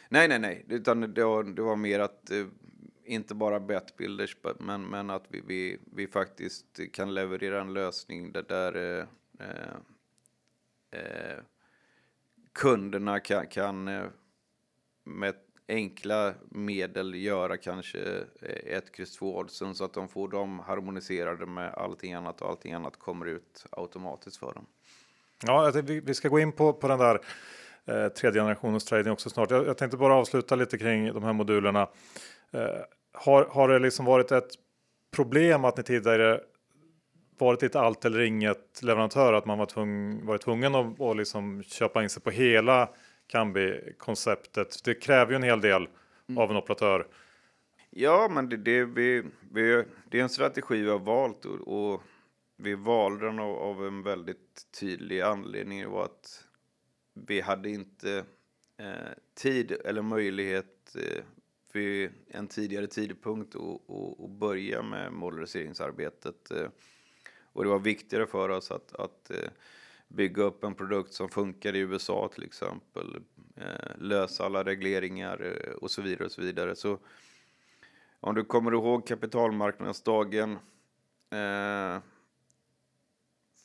[0.08, 2.46] Nej, nej, nej, utan det var, det var mer att eh,
[3.04, 8.42] inte bara betbuilders, men, men att vi, vi, vi faktiskt kan leverera en lösning där,
[8.42, 9.06] där eh,
[9.48, 9.74] eh,
[10.90, 11.38] eh,
[12.58, 14.04] kunderna kan, kan eh,
[15.04, 15.34] med
[15.68, 17.98] enkla medel göra kanske
[18.42, 22.48] eh, ett kryss två oddsen så att de får dem harmoniserade med allting annat och
[22.48, 24.66] allting annat kommer ut automatiskt för dem.
[25.46, 27.20] Ja, vi- vi ska gå in på, på den där
[27.86, 29.50] eh, tredje generationens trading också snart.
[29.50, 31.88] Jag, jag tänkte bara avsluta lite kring de här modulerna.
[32.50, 32.68] Eh,
[33.12, 34.50] har, har det liksom varit ett
[35.16, 36.40] problem att ni tidigare
[37.44, 39.32] varit lite allt eller inget leverantör?
[39.32, 42.88] Att man var tvung, varit tvungen att, att liksom köpa in sig på hela
[43.26, 44.84] Kambi-konceptet?
[44.84, 45.88] Det kräver ju en hel del
[46.36, 47.06] av en operatör.
[47.90, 49.22] Ja, men det, det, vi,
[49.52, 52.02] vi, det är en strategi vi har valt och, och
[52.56, 55.80] vi valde den av, av en väldigt tydlig anledning.
[55.80, 56.44] Det var att
[57.14, 58.24] vi hade inte
[58.76, 61.24] eh, tid eller möjlighet eh,
[61.72, 66.50] vid en tidigare tidpunkt att börja med moderniseringsarbetet.
[66.50, 66.68] Eh,
[67.58, 69.50] och det var viktigare för oss att, att eh,
[70.08, 73.16] bygga upp en produkt som funkar i USA till exempel,
[73.56, 76.76] eh, lösa alla regleringar eh, och så vidare och så vidare.
[76.76, 76.98] Så
[78.20, 80.52] om du kommer ihåg kapitalmarknadsdagen
[81.30, 82.02] eh,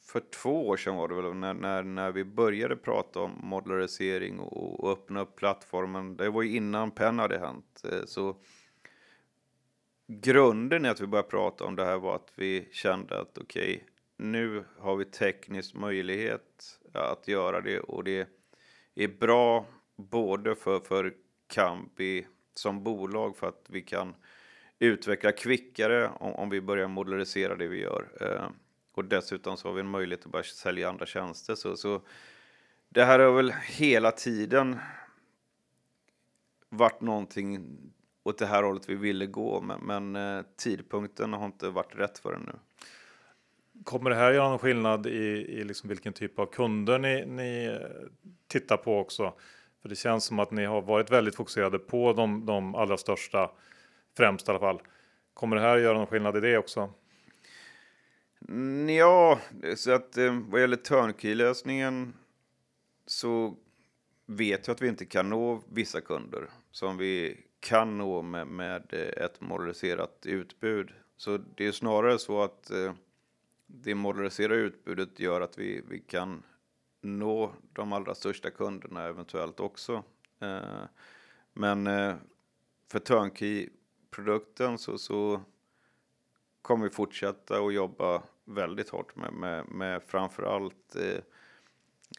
[0.01, 4.39] för två år sedan var det väl när, när, när vi började prata om modularisering
[4.39, 6.17] och, och öppna upp plattformen.
[6.17, 7.83] Det var ju innan PEN hade hänt.
[7.91, 8.35] Eh, så
[10.07, 13.75] grunden i att vi började prata om det här var att vi kände att okej,
[13.75, 13.87] okay,
[14.17, 18.27] nu har vi teknisk möjlighet att göra det och det
[18.95, 21.13] är bra både för, för
[21.47, 24.15] Kambi som bolag för att vi kan
[24.79, 28.07] utveckla kvickare om, om vi börjar modularisera det vi gör.
[28.21, 28.49] Eh,
[28.93, 31.55] och dessutom så har vi en möjlighet att börja sälja andra tjänster.
[31.55, 32.01] Så, så
[32.89, 34.79] det här har väl hela tiden
[36.69, 37.67] varit någonting
[38.23, 42.19] åt det här hållet vi ville gå, men, men eh, tidpunkten har inte varit rätt
[42.19, 42.53] för den nu.
[43.83, 47.65] Kommer det här göra någon skillnad i, i liksom vilken typ av kunder ni, ni
[47.65, 48.07] eh,
[48.47, 49.33] tittar på också?
[49.81, 53.51] För det känns som att ni har varit väldigt fokuserade på de, de allra största,
[54.17, 54.81] främst i alla fall.
[55.33, 56.93] Kommer det här göra någon skillnad i det också?
[58.49, 59.39] Mm, ja,
[59.75, 62.13] så att eh, vad gäller turnkey-lösningen
[63.05, 63.55] så
[64.25, 68.93] vet jag att vi inte kan nå vissa kunder som vi kan nå med, med
[68.93, 70.91] eh, ett moraliserat utbud.
[71.17, 72.93] Så det är snarare så att eh,
[73.65, 76.43] det moraliserade utbudet gör att vi, vi kan
[77.01, 80.03] nå de allra största kunderna eventuellt också.
[80.39, 80.83] Eh,
[81.53, 82.15] men eh,
[82.91, 85.41] för turnkey-produkten så, så
[86.61, 91.19] kommer vi fortsätta att jobba väldigt hårt med, med, med framförallt eh,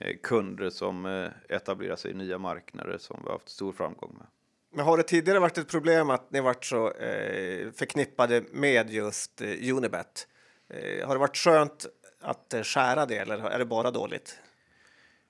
[0.00, 4.16] eh kunder som eh, etablerar sig i nya marknader som vi har haft stor framgång
[4.18, 4.26] med.
[4.74, 9.40] Men har det tidigare varit ett problem att ni varit så eh, förknippade med just
[9.40, 10.28] eh, Unibet?
[10.68, 11.87] Eh, har det varit skönt
[12.20, 14.38] att skära det eller är det bara dåligt?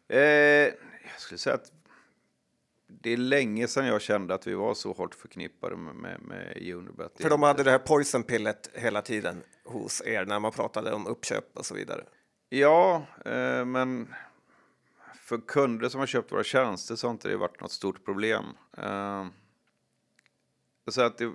[0.08, 1.72] jag skulle säga att
[2.86, 6.72] det är länge sedan jag kände att vi var så hårt förknippade med, med, med
[6.74, 7.12] Unibet.
[7.20, 11.44] För de hade det här poisonpillet hela tiden hos er när man pratade om uppköp
[11.54, 12.04] och så vidare.
[12.48, 14.14] Ja, eh, men
[15.24, 18.44] för kunder som har köpt våra tjänster så har inte det varit något stort problem.
[18.78, 19.26] Uh,
[20.88, 21.32] så att det,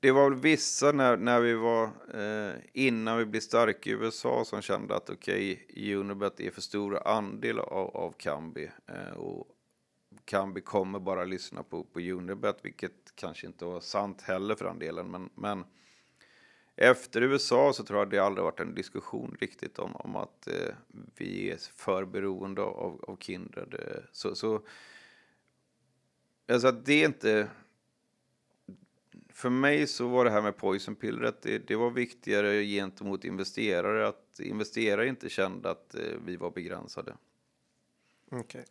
[0.00, 4.44] det var väl vissa när, när vi var eh, innan vi blev starka i USA
[4.44, 9.46] som kände att okej, okay, Unibet är för stor andel av, av Kambi eh, och
[10.24, 14.78] Kambi kommer bara lyssna på, på Unibet, vilket kanske inte var sant heller för den
[14.78, 15.10] delen.
[15.10, 15.64] Men, men
[16.76, 20.74] efter USA så tror jag det aldrig varit en diskussion riktigt om, om att eh,
[21.16, 23.74] vi är för beroende av, av Kindred.
[23.74, 24.62] Eh, så, så
[26.48, 27.48] alltså det är inte...
[29.28, 34.40] För mig så var det här med poisonpillret, det, det var viktigare gentemot investerare att
[34.40, 37.16] investerare inte kände att eh, vi var begränsade.
[38.30, 38.40] Okej.
[38.40, 38.64] Okay.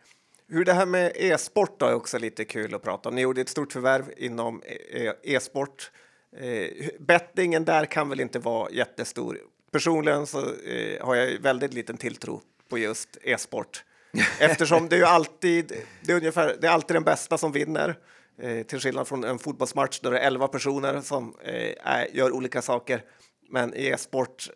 [0.48, 3.16] Hur det här med e-sport är också lite kul att prata om.
[3.16, 5.92] Ni gjorde ett stort förvärv inom e- e-sport.
[6.38, 9.40] Eh, bettingen där kan väl inte vara jättestor.
[9.72, 13.84] Personligen så eh, har jag väldigt liten tilltro på just e-sport
[14.40, 17.96] eftersom det är alltid, det är ungefär, det är alltid den bästa som vinner.
[18.38, 22.32] Eh, till skillnad från en fotbollsmatch där det är 11 personer som eh, är, gör
[22.32, 23.04] olika saker.
[23.50, 24.50] Men i e-sport,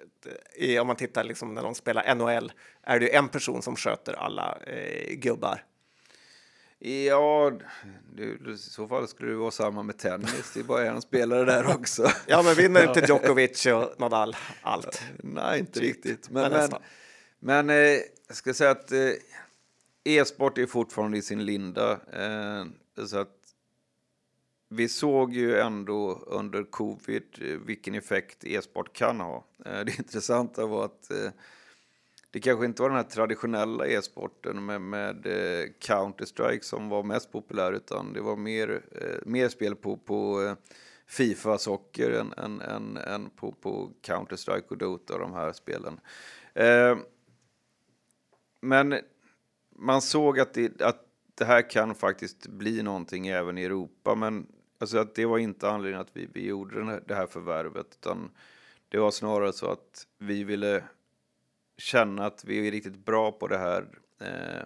[0.82, 2.52] om man tittar liksom när de spelar NHL,
[2.84, 5.64] är det en person som sköter alla eh, gubbar.
[6.82, 7.52] Ja,
[8.18, 10.52] i så fall skulle det vara samma med tennis.
[10.54, 12.12] Det är bara en spelare där också.
[12.28, 15.02] ja, men vinner inte Djokovic och Nadal allt?
[15.24, 15.84] Nej, inte typ.
[15.84, 16.30] riktigt.
[16.30, 16.80] Men, men, men,
[17.40, 19.12] men eh, jag ska säga att eh,
[20.04, 21.92] e-sport är fortfarande i sin linda.
[22.14, 22.66] Eh,
[23.06, 23.36] så att
[24.70, 29.46] vi såg ju ändå under covid eh, vilken effekt e-sport kan ha.
[29.66, 31.32] Eh, det intressanta var att eh,
[32.32, 37.32] det kanske inte var den här traditionella e-sporten med, med eh, Counter-Strike som var mest
[37.32, 40.54] populär utan det var mer, eh, mer spel på, på eh,
[41.08, 46.00] Fifa Socker än, än, än, än på, på Counter-Strike och Dota och de här spelen.
[46.54, 46.98] Eh,
[48.62, 49.00] men
[49.76, 54.48] man såg att det, att det här kan faktiskt bli någonting även i Europa men
[54.78, 58.32] alltså att det var inte anledningen att vi, vi gjorde det här förvärvet utan
[58.90, 60.84] det var snarare så att vi ville
[61.80, 63.86] känna att vi är riktigt bra på det här
[64.22, 64.66] eh,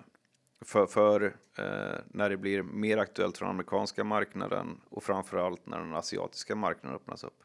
[0.62, 1.24] för, för
[1.58, 6.56] eh, när det blir mer aktuellt för den amerikanska marknaden och framförallt när den asiatiska
[6.56, 7.44] marknaden öppnas upp.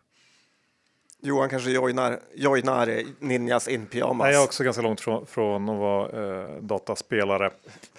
[1.20, 4.26] Johan kanske joinar, joinar Ninjas in pyjamas.
[4.26, 7.50] Jag är också ganska långt från, från att vara eh, dataspelare.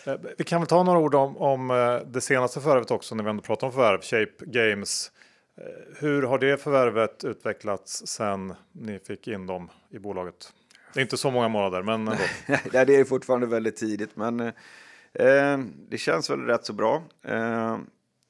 [0.06, 3.24] Eh, vi kan väl ta några ord om, om eh, det senaste förvärvet också när
[3.24, 4.02] vi ändå pratar om förvärv.
[4.02, 5.12] Shape Games
[6.00, 10.54] Hur har det förvärvet utvecklats sen ni fick in dem i bolaget?
[10.94, 12.14] Det är inte så många månader, men ändå.
[12.74, 14.40] ja, det är fortfarande väldigt tidigt, men
[15.14, 17.04] eh, det känns väl rätt så bra.
[17.24, 17.78] Eh,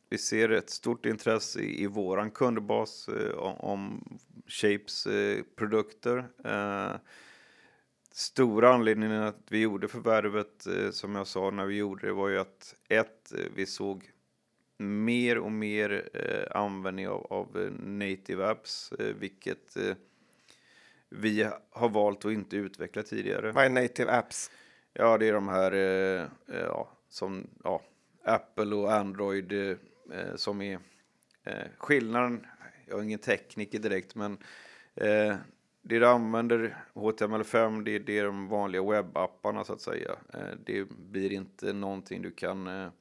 [0.10, 4.04] vi ser ett stort intresse i, i våran kundbas eh, om
[4.48, 6.18] Shapes eh, produkter.
[6.46, 6.96] Eh,
[8.12, 12.30] stora anledningen att vi gjorde förvärvet, eh, som jag sa när vi gjorde det, var
[12.30, 14.12] ju att ett, vi såg
[14.78, 19.96] mer och mer eh, användning av, av native apps, eh, vilket eh,
[21.10, 23.52] vi har valt att inte utveckla tidigare.
[23.52, 24.52] Vad är native apps?
[24.94, 27.82] Ja, det är de här eh, eh ja, som ja,
[28.24, 29.76] Apple och Android eh,
[30.36, 30.80] som är
[31.78, 32.46] skillnaden.
[32.88, 34.38] Jag är ingen tekniker direkt, men
[35.82, 40.16] det du använder HTML5, det är, det är de vanliga webbapparna så att säga.
[40.66, 42.92] det blir inte någonting du kan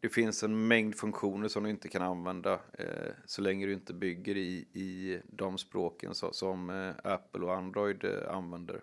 [0.00, 3.94] det finns en mängd funktioner som du inte kan använda eh, så länge du inte
[3.94, 8.82] bygger i, i de språken så, som eh, Apple och Android eh, använder.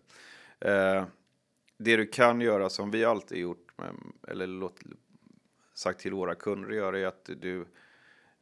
[0.60, 1.06] Eh,
[1.78, 3.95] det du kan göra som vi alltid gjort, med,
[4.28, 4.80] eller låt,
[5.73, 7.65] sagt till våra kunder att göra, är att du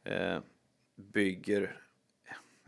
[0.04, 0.38] eh,
[0.96, 1.80] bygger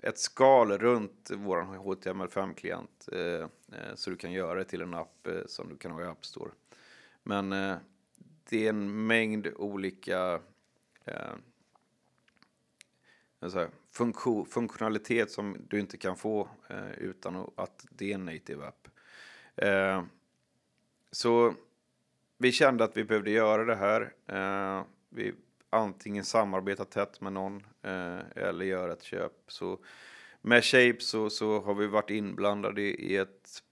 [0.02, 5.26] ett skal runt vår HTML5-klient eh, eh, så du kan göra det till en app
[5.26, 6.50] eh, som du kan ha i App Store.
[7.22, 7.76] Men eh,
[8.48, 10.40] det är en mängd olika
[11.04, 11.32] eh,
[13.40, 18.66] alltså, funktion, funktionalitet som du inte kan få eh, utan att det är en native
[18.66, 18.88] app.
[19.56, 20.04] Eh,
[21.10, 21.54] så
[22.38, 24.12] vi kände att vi behövde göra det här.
[24.26, 25.34] Eh, vi
[25.70, 29.32] antingen samarbeta tätt med någon eh, eller göra ett köp.
[29.48, 29.78] Så
[30.40, 33.62] med Shape så, så har vi varit inblandade i ett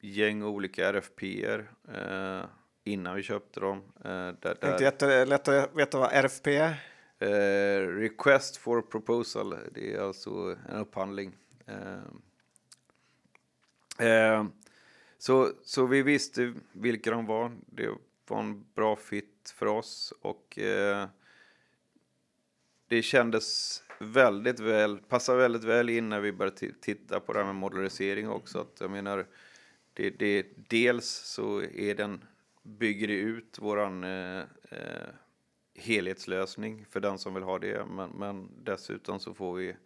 [0.00, 2.44] gäng olika RFPer eh,
[2.84, 3.82] innan vi köpte dem.
[3.96, 6.76] Eh, där, där, inte jättelätt att veta vad RFP är.
[7.18, 11.36] Eh, request for proposal, det är alltså en upphandling.
[11.66, 11.98] Eh,
[14.08, 14.44] eh,
[15.18, 17.52] så, så vi visste vilka de var.
[17.66, 17.88] Det
[18.28, 21.08] var en bra fit för oss och eh,
[22.88, 27.46] det kändes väldigt väl, passade väldigt väl in när vi började titta på det här
[27.46, 28.58] med modularisering också.
[28.58, 29.26] Att jag menar,
[29.94, 32.24] det, det, dels så är den
[32.64, 35.08] bygger det ut våran eh, eh,
[35.74, 37.84] helhetslösning för den som vill ha det.
[37.84, 39.76] Men, men, dessutom så får vi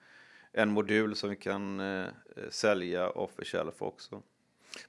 [0.53, 2.07] en modul som vi kan eh,
[2.51, 4.23] sälja off the shelf också.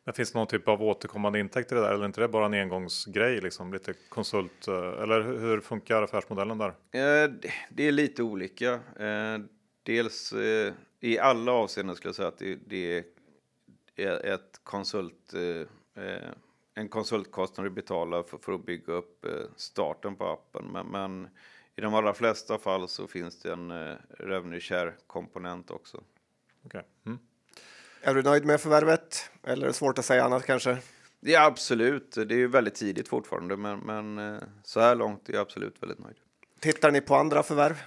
[0.04, 2.28] Men finns det någon typ av återkommande intäkter i det där eller är inte det
[2.28, 6.70] bara en engångsgrej liksom lite konsult eh, eller hur funkar affärsmodellen där?
[6.70, 7.32] Eh,
[7.70, 8.74] det är lite olika.
[9.00, 9.40] Eh,
[9.84, 10.34] dels
[11.00, 13.04] i alla avseenden skulle jag säga att det
[13.96, 15.34] är ett konsult
[16.74, 20.66] en konsultkostnad du betalar för, för att bygga upp eh, starten på appen.
[20.66, 21.28] Men, men,
[21.76, 26.04] i de allra flesta fall så finns det en eh, revenue share-komponent också.
[26.64, 26.82] Okay.
[27.06, 27.20] Mm.
[28.02, 29.32] Är du nöjd med förvärvet?
[29.44, 30.78] Eller är det svårt att säga annat kanske?
[31.20, 32.12] Ja, absolut.
[32.12, 35.84] Det är ju väldigt tidigt fortfarande, men, men eh, så här långt är jag absolut
[35.84, 36.18] väldigt nöjd.
[36.60, 37.82] Tittar ni på andra förvärv?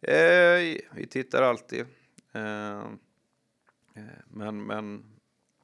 [0.00, 1.86] Eh, vi tittar alltid.
[2.32, 2.78] Eh,
[3.94, 5.13] eh men, men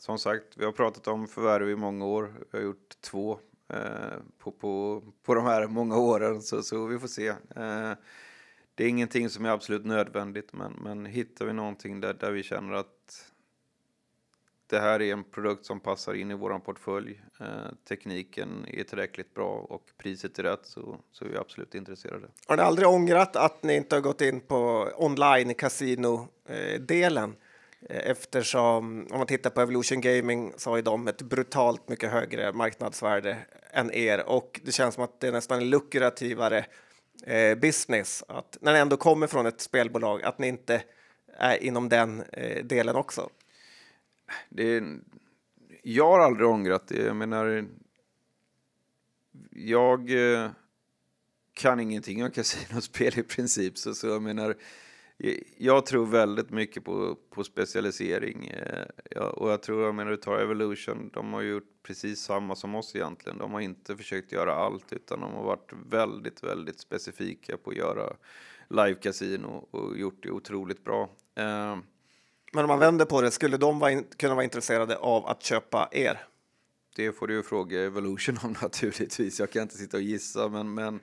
[0.01, 2.35] som sagt, vi har pratat om förvärv i många år.
[2.51, 6.99] Vi har gjort två eh, på, på, på de här många åren, så, så vi
[6.99, 7.29] får se.
[7.29, 7.93] Eh,
[8.75, 12.43] det är ingenting som är absolut nödvändigt, men, men hittar vi någonting där, där vi
[12.43, 13.31] känner att
[14.67, 17.47] det här är en produkt som passar in i vår portfölj, eh,
[17.89, 22.29] tekniken är tillräckligt bra och priset är rätt så, så är vi absolut intresserade.
[22.47, 27.31] Har ni aldrig ångrat att ni inte har gått in på online kasino eh, delen?
[27.31, 27.50] Eh,
[27.89, 32.11] Eh, eftersom om man tittar på Evolution Gaming så har ju de ett brutalt mycket
[32.11, 33.37] högre marknadsvärde
[33.73, 36.67] än er och det känns som att det är nästan en lukrativare
[37.27, 40.83] eh, business att när ni ändå kommer från ett spelbolag att ni inte
[41.37, 43.31] är inom den eh, delen också.
[44.49, 44.83] Det,
[45.83, 47.03] jag har aldrig ångrat det.
[47.03, 47.69] Jag menar,
[49.51, 50.51] jag eh,
[51.53, 54.57] kan ingenting om kasinospel i princip så, så jag menar
[55.57, 58.47] jag tror väldigt mycket på, på specialisering.
[58.47, 62.57] Eh, ja, och jag tror, jag menar, du tar Evolution, de har gjort precis samma
[62.57, 63.39] som oss egentligen.
[63.39, 67.77] De har inte försökt göra allt, utan de har varit väldigt, väldigt specifika på att
[67.77, 68.17] göra
[68.69, 71.03] live-casino och gjort det otroligt bra.
[71.35, 71.79] Eh,
[72.53, 75.43] Men om man vänder på det, skulle de vara in, kunna vara intresserade av att
[75.43, 76.21] köpa er?
[76.97, 79.41] Det får du ju fråga Evolution om naturligtvis.
[79.41, 81.01] Jag kan inte sitta och gissa, men, men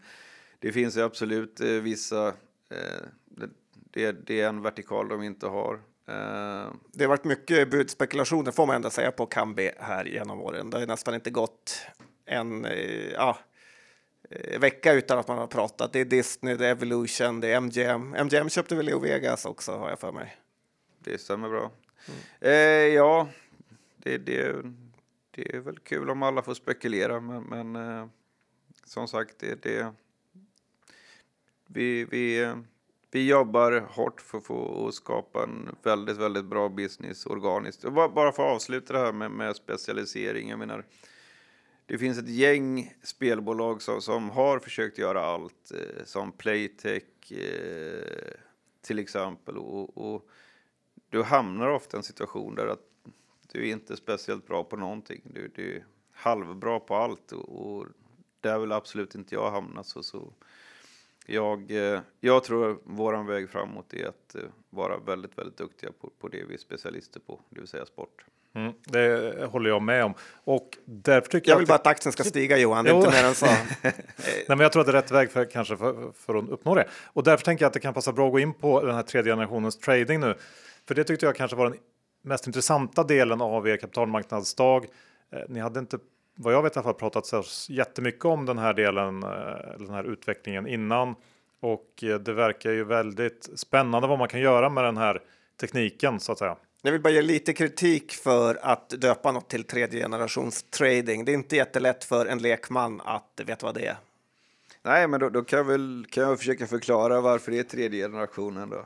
[0.59, 2.28] det finns ju absolut eh, vissa
[2.70, 3.03] eh,
[3.91, 5.73] det, det är en vertikal de inte har.
[6.09, 10.69] Uh, det har varit mycket budspekulationer får man ändå säga på Kambi här genom åren.
[10.69, 11.81] Det har nästan inte gått
[12.25, 13.38] en, uh, ja,
[14.29, 15.93] eh, vecka utan att man har pratat.
[15.93, 18.15] Det är Disney, det är Evolution, det är MGM.
[18.25, 20.38] MGM köpte väl Leo Vegas också har jag för mig.
[20.99, 21.71] Det stämmer bra.
[22.39, 22.51] Eh,
[22.95, 23.27] ja,
[23.97, 24.55] det, det,
[25.31, 28.07] det är väl kul om alla får spekulera, men, men eh,
[28.85, 29.93] som sagt, det, det,
[31.67, 32.57] vi, vi, eh,
[33.12, 37.84] vi jobbar hårt för att få skapa en väldigt, väldigt bra business organiskt.
[37.84, 40.86] Och bara, för att avsluta det här med, med specialisering, jag menar,
[41.86, 48.34] det finns ett gäng spelbolag som, som har försökt göra allt, eh, som Playtech eh,
[48.82, 49.58] till exempel.
[49.58, 50.30] Och, och
[51.10, 52.84] du hamnar ofta i en situation där att
[53.51, 55.22] du är inte speciellt bra på någonting.
[55.24, 57.86] Du, du är halvbra på allt och, och
[58.41, 59.84] där vill absolut inte jag hamna.
[59.84, 60.34] Så, så
[61.30, 66.09] jag, eh, jag tror vår väg framåt är att eh, vara väldigt, väldigt duktiga på,
[66.19, 68.25] på det vi är specialister på, det vill säga sport.
[68.53, 70.13] Mm, det håller jag med om.
[70.43, 72.95] Och därför tycker Jag jag vill att bara att aktien ska stiga Johan, det är
[72.95, 73.45] inte mer än så.
[73.82, 73.93] Nej,
[74.47, 76.88] men jag tror att det är rätt väg för, kanske för, för att uppnå det.
[77.05, 79.03] Och därför tänker jag att det kan passa bra att gå in på den här
[79.03, 80.36] tredje generationens trading nu.
[80.88, 81.80] För det tyckte jag kanske var den
[82.21, 84.86] mest intressanta delen av er kapitalmarknadsdag.
[85.32, 85.99] Eh, ni hade inte,
[86.38, 89.89] vad jag vet i alla fall, pratat så jättemycket om den här delen, eh, den
[89.89, 91.15] här utvecklingen innan.
[91.59, 95.21] Och eh, det verkar ju väldigt spännande vad man kan göra med den här
[95.59, 96.55] tekniken så att säga.
[96.81, 101.25] Jag vill bara ge lite kritik för att döpa något till tredje generations trading.
[101.25, 103.97] Det är inte jättelätt för en lekman att veta vad det är.
[104.83, 108.03] Nej, men då, då kan, jag väl, kan jag försöka förklara varför det är tredje
[108.03, 108.85] generationen då.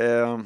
[0.00, 0.40] Eh,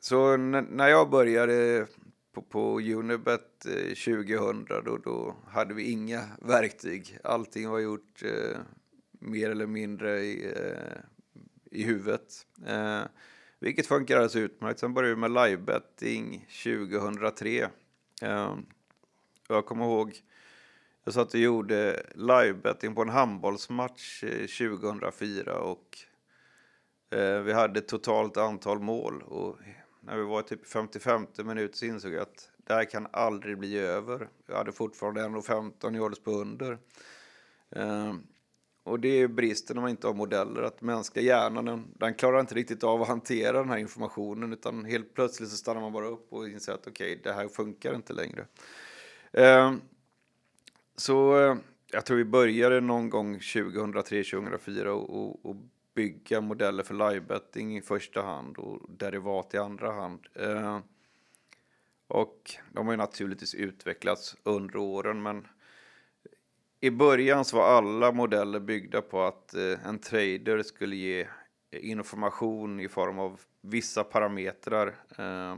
[0.00, 1.86] så när jag började
[2.32, 7.18] på, på Unibet eh, 2000 då, då hade vi inga verktyg.
[7.24, 8.58] Allting var gjort eh,
[9.12, 11.00] mer eller mindre i, eh,
[11.70, 12.46] i huvudet.
[12.66, 13.02] Eh,
[13.58, 14.80] vilket funkar alldeles utmärkt.
[14.80, 17.68] Sen började vi med livebetting 2003.
[18.22, 18.52] Eh,
[19.48, 20.22] och jag kommer ihåg
[21.04, 25.98] jag satt och gjorde livebetting på en handbollsmatch eh, 2004 och
[27.10, 29.58] eh, vi hade totalt antal mål och
[30.04, 33.78] när vi var typ 55 minuter så insåg jag att det här kan aldrig bli
[33.78, 34.28] över.
[34.46, 36.78] Jag hade fortfarande 1,15 i odds på under.
[37.70, 38.14] Eh,
[38.84, 42.40] och det är bristen när man inte har modeller, att mänskliga hjärnan den, den klarar
[42.40, 46.06] inte riktigt av att hantera den här informationen utan helt plötsligt så stannar man bara
[46.06, 48.46] upp och inser att okej, det här funkar inte längre.
[49.32, 49.80] Ehm, eh,
[50.96, 51.36] så
[51.86, 55.56] jag tror vi började någon gång 2003-2004 och, och, och
[55.94, 60.26] bygga modeller för livebetting i första hand och derivat i andra hand.
[60.34, 60.78] Eh,
[62.06, 65.46] och de har ju naturligtvis utvecklats under åren men
[66.80, 71.28] i början så var alla modeller byggda på att eh, en trader skulle ge
[71.70, 74.86] information i form av vissa parametrar.
[75.18, 75.56] Eh,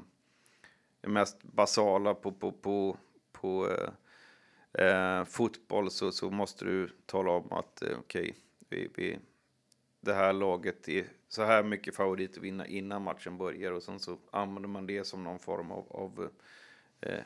[1.00, 2.96] det mest basala på, på, på,
[3.32, 8.34] på eh, eh, fotboll så, så måste du tala om att eh, okej,
[8.68, 9.18] vi, vi,
[10.04, 14.00] det här laget är så här mycket favorit att vinna innan matchen börjar och sen
[14.00, 16.28] så använder man det som någon form av, av
[17.00, 17.18] eh,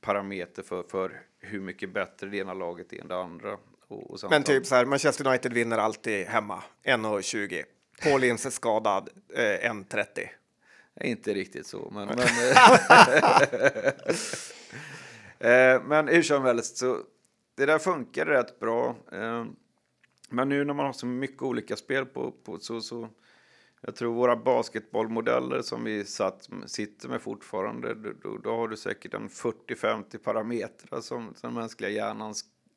[0.00, 3.58] parameter för, för hur mycket bättre det ena laget är än det andra.
[3.88, 7.62] Och, och Men typ så här, Manchester United vinner alltid hemma, 1,20.
[8.02, 10.28] Paul Ince skadad, eh, 1,30.
[10.94, 12.06] Nej, Inte riktigt så, men...
[12.06, 12.18] men,
[15.38, 16.98] eh, men hur som helst, så
[17.54, 18.96] det där funkar rätt bra.
[19.12, 19.44] Eh,
[20.32, 23.08] men nu när man har så mycket olika spel på, på så, så
[23.80, 29.14] jag tror våra basketbollmodeller som vi satt, sitter med fortfarande, då, då, har du säkert
[29.14, 32.34] en 40-50 parametrar som, som den mänskliga hjärnan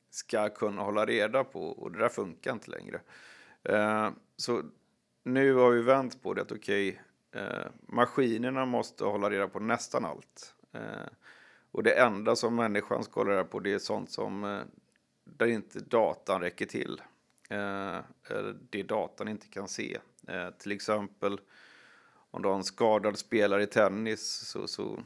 [0.10, 3.02] ska kunna hålla reda på och det där funkar inte längre.
[3.64, 4.62] Eh, så
[5.24, 7.02] nu har vi vänt på det att okej,
[7.32, 10.56] eh, maskinerna måste hålla reda på nästan allt.
[10.74, 11.08] Eh,
[11.72, 14.62] och det enda som människan ska hålla reda på det är sånt som eh,
[15.24, 17.02] där inte datan räcker till.
[17.50, 18.00] Eh,
[18.70, 19.98] det datan inte kan se.
[20.28, 21.40] Eh, till exempel
[22.32, 25.04] om du har en skadad spelare i tennis så, så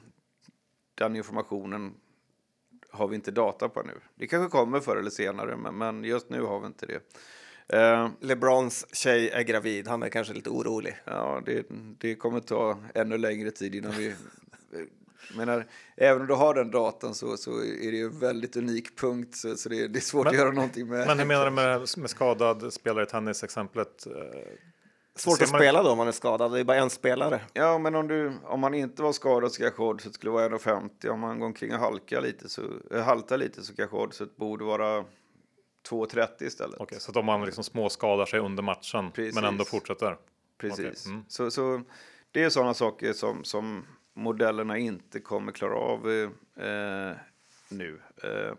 [0.95, 1.93] den informationen
[2.89, 3.99] har vi inte data på nu.
[4.15, 7.01] Det kanske kommer förr eller senare, men, men just nu har vi inte det.
[7.77, 10.97] Eh, LeBrons tjej är gravid, han är kanske lite orolig.
[11.05, 11.65] Ja, det,
[11.97, 14.15] det kommer ta ännu längre tid innan vi...
[15.37, 15.65] Menar,
[15.97, 19.35] även om du har den datan så, så är det ju en väldigt unik punkt
[19.35, 21.07] så, så det, det är svårt Men- att göra någonting med.
[21.07, 24.05] Men hur menar du med, med skadad spelare i tennis-exemplet?
[24.07, 24.11] Eh,
[25.15, 27.41] Svårt att man- spela då om man är skadad, det är bara en spelare.
[27.53, 31.09] Ja, men om, du, om man inte var skadad så kanske oddset skulle vara 1,50.
[31.09, 32.61] Om man går omkring och halkar lite så,
[32.91, 35.05] äh, haltar lite så kanske oddset borde vara
[35.89, 36.79] 2,30 istället.
[36.79, 39.35] Okej, så att om man liksom småskadar sig under matchen Precis.
[39.35, 40.17] men ändå fortsätter.
[40.57, 40.79] Precis.
[41.05, 41.25] Okej, mm.
[41.27, 41.81] Så, så
[42.31, 43.85] det är sådana saker som, som
[44.19, 46.09] modellerna inte kommer klara av
[46.55, 47.17] eh,
[47.69, 48.01] nu.
[48.23, 48.53] Eh,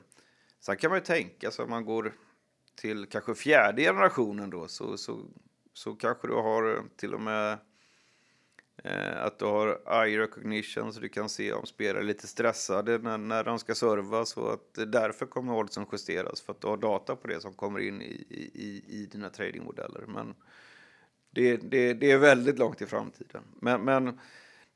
[0.60, 2.12] sen kan man ju tänka sig om man går
[2.80, 5.20] till kanske fjärde generationen då så, så,
[5.72, 7.58] så kanske du har eh, till och med
[8.84, 12.98] eh, att du har eye recognition så du kan se om spelare är lite stressade
[12.98, 16.76] när, när de ska serva så att därför kommer oddsen justeras för att du har
[16.76, 20.04] data på det som kommer in i, i, i dina tradingmodeller.
[20.06, 20.34] Men
[21.30, 23.42] det, det, det är väldigt långt i framtiden.
[23.60, 24.20] Men, men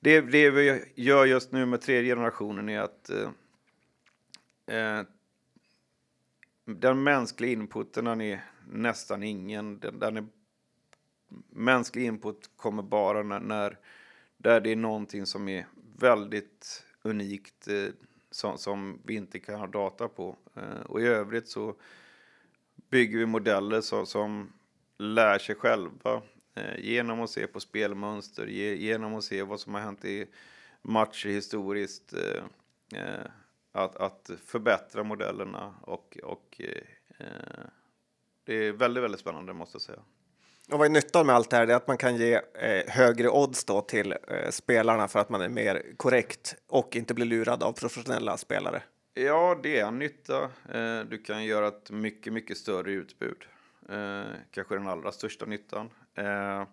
[0.05, 3.31] det, det vi gör just nu med tredje generationen är att eh,
[4.77, 5.05] eh,
[6.65, 9.79] den mänskliga inputen den är nästan ingen.
[9.79, 10.27] Den, den är,
[11.51, 13.79] mänsklig input kommer bara när, när
[14.37, 15.67] där det är någonting som är
[15.99, 17.93] väldigt unikt eh,
[18.31, 20.37] som, som, vi inte kan ha data på.
[20.55, 21.75] Eh, och i övrigt så
[22.91, 24.53] bygger vi modeller som, som
[24.99, 26.23] lär sig själva
[26.79, 30.27] genom att se på spelmönster, ge, genom att se vad som har hänt i
[30.83, 32.13] matcher historiskt.
[32.13, 32.45] Eh,
[33.01, 33.27] eh,
[33.73, 37.27] att, att förbättra modellerna och, och eh,
[38.45, 39.99] det är väldigt, väldigt spännande måste jag säga.
[40.73, 41.67] Och vad är nyttan med allt det här?
[41.67, 45.29] Det är att man kan ge eh, högre odds då till eh, spelarna för att
[45.29, 48.83] man är mer korrekt och inte blir lurad av professionella spelare.
[49.15, 50.43] Ja, det är en nytta.
[50.73, 53.45] Eh, du kan göra ett mycket, mycket större utbud.
[53.89, 55.91] Eh, kanske den allra största nyttan.
[56.15, 56.67] Eh,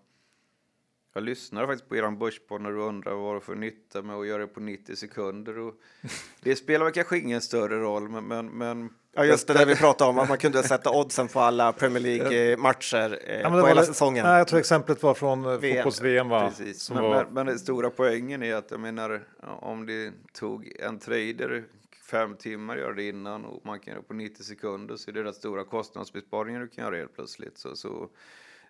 [1.14, 4.28] jag lyssnade faktiskt på er börspodd när du undrar vad det för nytta med att
[4.28, 5.60] göra det på 90 sekunder.
[5.60, 5.74] Och
[6.42, 8.28] det spelar väl kanske ingen större roll, men...
[8.28, 11.39] men, men ja, just det där vi pratade om, att man kunde sätta oddsen på
[11.39, 14.26] alla Premier League-matcher eh, ja, på hela säsongen.
[14.26, 16.30] Nej, jag tror exemplet var från eh, fotbolls-VM.
[16.30, 17.24] Precis, men, var...
[17.24, 19.24] men, men den stora poängen är att jag menar,
[19.60, 21.64] om det tog en trader
[22.12, 25.14] fem timmar göra det innan och man kan göra det på 90 sekunder så är
[25.14, 27.58] det rätt stora kostnadsbesparingar du kan göra helt plötsligt.
[27.58, 28.10] Så, så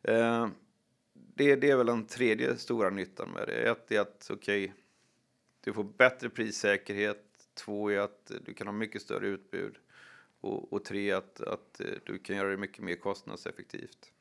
[0.04, 0.48] eh,
[1.14, 3.70] det, det är väl den tredje stora nyttan med det.
[3.70, 4.76] Ett är att okej, okay,
[5.64, 7.26] du får bättre prissäkerhet.
[7.54, 9.76] Två är att du kan ha mycket större utbud.
[10.42, 14.12] Och, och tre att, att eh, du kan göra det mycket mer kostnadseffektivt.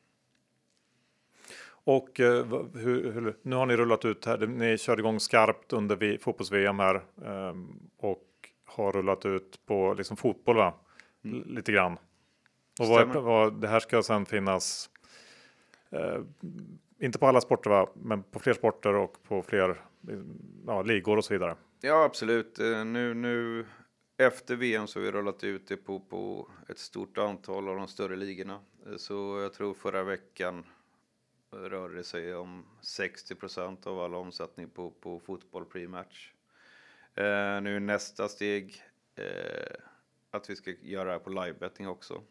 [1.84, 4.46] Och eh, hur, hur, nu har ni rullat ut här.
[4.46, 7.54] Ni körde igång skarpt under fotbolls-VM här eh,
[7.98, 8.26] och
[8.64, 10.74] har rullat ut på liksom fotboll va?
[11.24, 11.42] Mm.
[11.54, 11.98] Lite grann.
[12.80, 14.90] Och vad, vad, det här ska sen finnas
[15.90, 16.22] eh,
[16.98, 17.90] inte på alla sporter, va?
[17.94, 19.80] men på fler sporter och på fler
[20.66, 21.56] ja, ligor och så vidare.
[21.80, 22.58] Ja, absolut.
[22.58, 23.66] Eh, nu, nu
[24.16, 27.88] efter VM så har vi rullat ut det på, på ett stort antal av de
[27.88, 28.60] större ligorna.
[28.86, 30.64] Eh, så jag tror förra veckan
[31.50, 36.32] rörde det sig om 60 procent av all omsättning på, på fotboll pre-match.
[37.14, 38.82] Eh, nu nästa steg
[39.14, 39.76] eh,
[40.30, 42.22] att vi ska göra det här på livebetting också.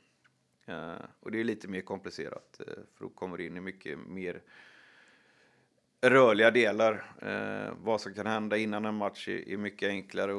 [0.69, 3.99] Uh, och det är lite mer komplicerat, uh, för då kommer det in i mycket
[3.99, 4.41] mer
[6.01, 7.15] rörliga delar.
[7.23, 10.33] Uh, vad som kan hända innan en match är, mycket enklare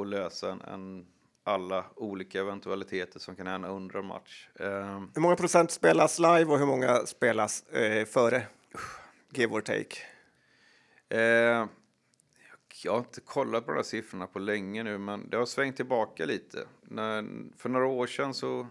[0.00, 1.06] att lösa än
[1.44, 4.48] alla olika eventualiteter som kan hända under en match.
[5.14, 7.64] hur många procent spelas live och hur många spelas
[8.06, 8.46] före?
[9.32, 9.96] Give or take.
[12.84, 15.76] jag har inte kollat på de här siffrorna på länge nu, men det har svängt
[15.76, 16.66] tillbaka lite.
[16.82, 17.24] När,
[17.56, 18.66] för några år sedan så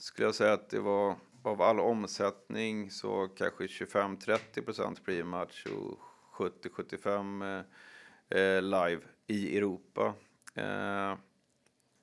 [0.00, 5.98] skulle jag säga att det var av all omsättning så kanske 25-30 procent pre-match och
[6.32, 7.64] 70-75
[8.30, 10.14] eh, live i Europa.
[10.54, 11.12] Eh,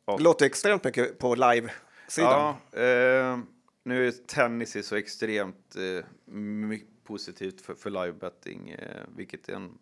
[0.06, 2.56] och, det låter extremt mycket på live-sidan.
[2.72, 3.40] Ja, eh,
[3.84, 6.06] nu är tennis så extremt eh,
[7.04, 9.78] positivt för, för livebetting, eh, vilket är en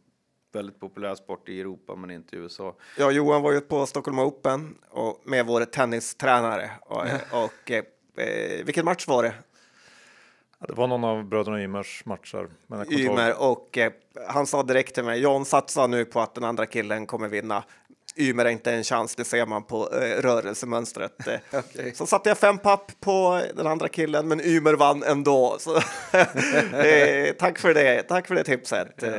[0.51, 2.75] väldigt populär sport i Europa men inte i USA.
[2.97, 7.03] Ja, Johan var ju på Stockholm Open och med vår tennistränare och,
[7.43, 7.71] och
[8.17, 9.33] eh, eh, vilken match var det?
[10.59, 12.49] Ja, det var någon av bröderna Ymers matcher.
[12.91, 13.91] Ymer och eh,
[14.27, 17.63] han sa direkt till mig, John satsa nu på att den andra killen kommer vinna.
[18.17, 21.11] Ymer är inte en chans, det ser man på eh, rörelsemönstret.
[21.27, 21.93] Eh, okay.
[21.93, 25.57] Så satte jag fem papp på den andra killen, men Ymer vann ändå.
[25.59, 25.75] Så,
[26.77, 28.93] eh, tack för det, tack för det tipset.
[29.01, 29.11] Ja.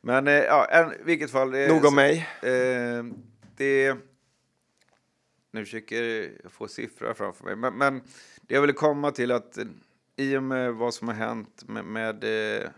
[0.00, 1.50] Men eh, ja, i vilket fall.
[1.50, 2.28] Nog om mig.
[3.56, 3.96] det
[5.56, 6.02] nu försöker
[6.42, 7.56] jag få siffror framför mig.
[7.56, 8.02] Men, men
[8.40, 9.64] det jag ville komma till att eh,
[10.16, 12.70] i och med vad som har hänt med, med eh,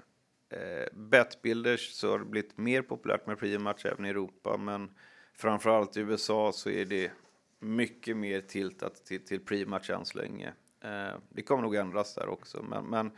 [0.49, 4.57] eh, Betbuilders så har det blivit mer populärt med pre-match även i Europa.
[4.57, 4.91] Men
[5.35, 7.11] framförallt i USA så är det
[7.59, 10.53] mycket mer tiltat till, till pre-match än så länge.
[10.81, 12.63] Eh, det kommer nog ändras där också.
[12.63, 13.11] Men, men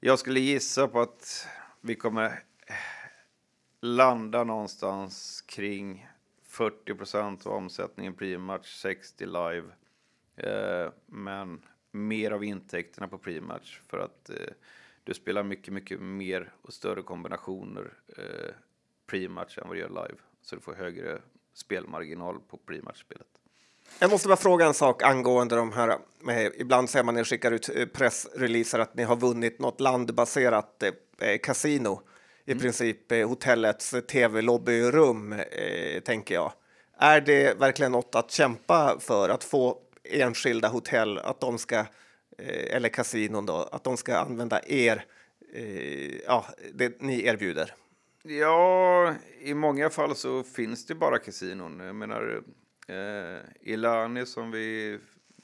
[0.00, 1.46] jag skulle gissa på att
[1.80, 2.42] vi kommer
[3.80, 6.08] landa någonstans kring
[6.50, 9.64] 40 procent av omsättningen pre-match, 60 live.
[10.36, 14.36] Eh, men mer av intäkterna på pre-match för att eh,
[15.04, 18.54] du spelar mycket, mycket mer och större kombinationer eh,
[19.06, 20.20] pre-match än vad du gör live.
[20.42, 21.18] Så du får högre
[21.54, 23.26] spelmarginal på pre-match-spelet.
[23.98, 25.98] Jag måste bara fråga en sak angående de här.
[26.18, 29.80] Med, ibland säger man när ni skickar ut eh, pressreleaser att ni har vunnit något
[29.80, 32.02] landbaserat eh, eh kasino.
[32.50, 32.62] I mm.
[32.62, 36.52] princip eh, hotellets tv-lobbyrum, eh, tänker jag.
[36.98, 41.78] Är det verkligen något att kämpa för att få enskilda hotell att de ska
[42.38, 45.04] eh, eller kasinon då, att de ska använda er,
[45.52, 47.74] eh, ja, det ni erbjuder?
[48.22, 51.80] Ja, i många fall så finns det bara kasinon.
[51.80, 52.42] Jag menar,
[52.88, 54.98] eh, Ilani som vi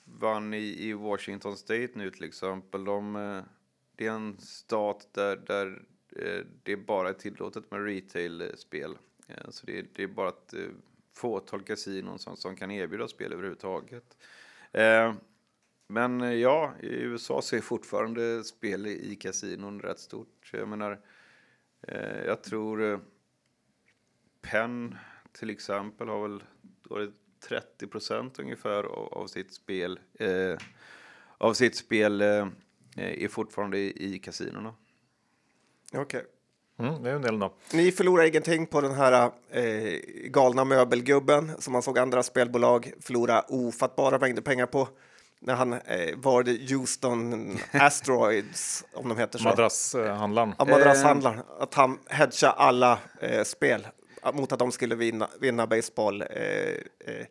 [0.04, 3.42] vann i, i Washington State nu till exempel, de, eh,
[3.96, 5.82] det är en stat där, där
[6.18, 8.98] det det bara är tillåtet med retail-spel.
[9.48, 10.70] Så det, det, är bara ett eh, eh,
[11.12, 14.16] fåtal kasinon som, som kan erbjuda spel överhuvudtaget.
[15.88, 20.50] Men ja, i USA så är fortfarande spel i kasinon rätt stort.
[20.52, 21.00] Jag menar,
[22.26, 23.00] jag tror
[24.40, 24.96] Penn
[25.32, 26.42] till exempel har väl
[26.82, 27.14] varit
[27.48, 30.58] 30 procent ungefär av, av, sitt spel eh,
[31.38, 32.48] av sitt spel eh,
[32.96, 34.74] är fortfarande i, i kasinona.
[35.92, 36.02] Okej.
[36.02, 36.22] Okay.
[36.78, 37.52] Mm, det är en del då.
[37.72, 43.44] Ni förlorar ingenting på den här eh, galna möbelgubben som man såg andra spelbolag förlora
[43.48, 44.88] ofattbara mängder pengar på
[45.40, 45.80] när han eh,
[46.16, 49.44] var det Houston Asteroids, om de heter så.
[49.44, 50.54] Madrasshandlaren.
[50.58, 51.42] Ja, madrasshandlaren.
[51.58, 53.86] Att han hedgade alla eh, spel
[54.34, 56.22] mot att de skulle vinna, vinna baseball.
[56.22, 57.26] Eh, eh,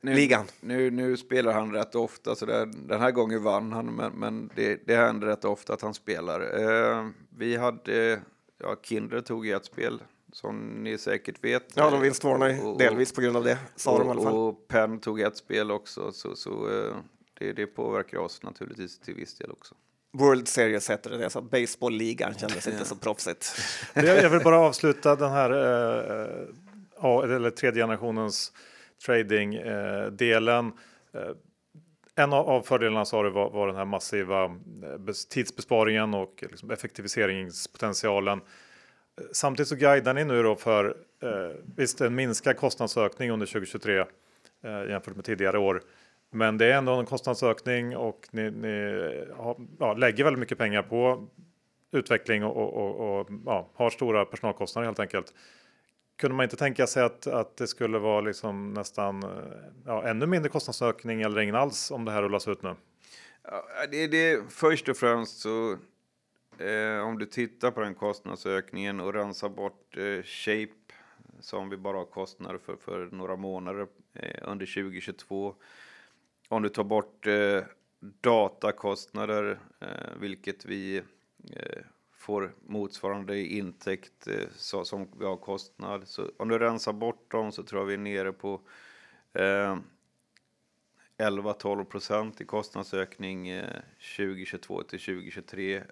[0.00, 0.46] nu, ligan.
[0.60, 4.50] Nu, nu spelar han rätt ofta, så det, den här gången vann han, men, men
[4.54, 6.40] det, det händer rätt ofta att han spelar.
[6.40, 8.20] Eh, vi hade,
[8.58, 11.64] ja, Kindred tog i ett spel som ni säkert vet.
[11.74, 14.34] Ja, de vinstvarnar delvis på grund av det, sa och, de i alla fall.
[14.34, 16.96] Och Penn tog ett spel också, så, så uh,
[17.38, 19.74] det, det påverkar oss naturligtvis till viss del också.
[20.12, 23.60] World Series heter det, så baseballligan kändes inte så proffsigt.
[23.94, 25.50] Jag vill bara avsluta den här,
[27.02, 28.52] uh, eller tredje generationens
[29.06, 30.72] trading-delen.
[31.14, 31.30] Eh,
[32.18, 38.40] en av fördelarna sa du var, var den här massiva eh, tidsbesparingen och liksom effektiviseringspotentialen.
[39.20, 43.98] Eh, samtidigt så guidar ni nu då för eh, visst en minskad kostnadsökning under 2023
[43.98, 44.06] eh,
[44.88, 45.82] jämfört med tidigare år.
[46.30, 50.82] Men det är ändå en kostnadsökning och ni, ni har, ja, lägger väldigt mycket pengar
[50.82, 51.28] på
[51.92, 55.34] utveckling och, och, och, och ja, har stora personalkostnader helt enkelt.
[56.16, 59.30] Kunde man inte tänka sig att, att det skulle vara liksom nästan eh,
[59.86, 62.74] ja, ännu mindre kostnadsökning eller ingen alls om det här rullas ut nu?
[63.42, 65.76] Ja, det, det, först och främst så
[66.58, 70.72] Eh, om du tittar på den kostnadsökningen och rensar bort eh, Shape
[71.40, 75.54] som vi bara har kostnader för, för några månader eh, under 2022.
[76.48, 77.62] Om du tar bort eh,
[78.00, 80.96] datakostnader, eh, vilket vi
[81.52, 81.82] eh,
[82.26, 86.08] får motsvarande intäkt eh, så, som vi har kostnad.
[86.08, 88.60] Så om du rensar bort dem så tror jag vi är nere på
[89.32, 89.76] eh,
[91.18, 93.80] 11-12 procent i kostnadsökning eh,
[94.16, 95.82] 2022 till 2023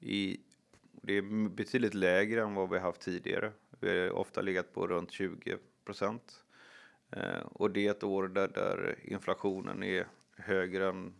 [0.00, 0.40] i,
[0.92, 3.52] det är betydligt lägre än vad vi haft tidigare.
[3.80, 6.44] Vi har ofta legat på runt 20 procent.
[7.10, 11.14] Eh, och det är ett år där, där inflationen är högre än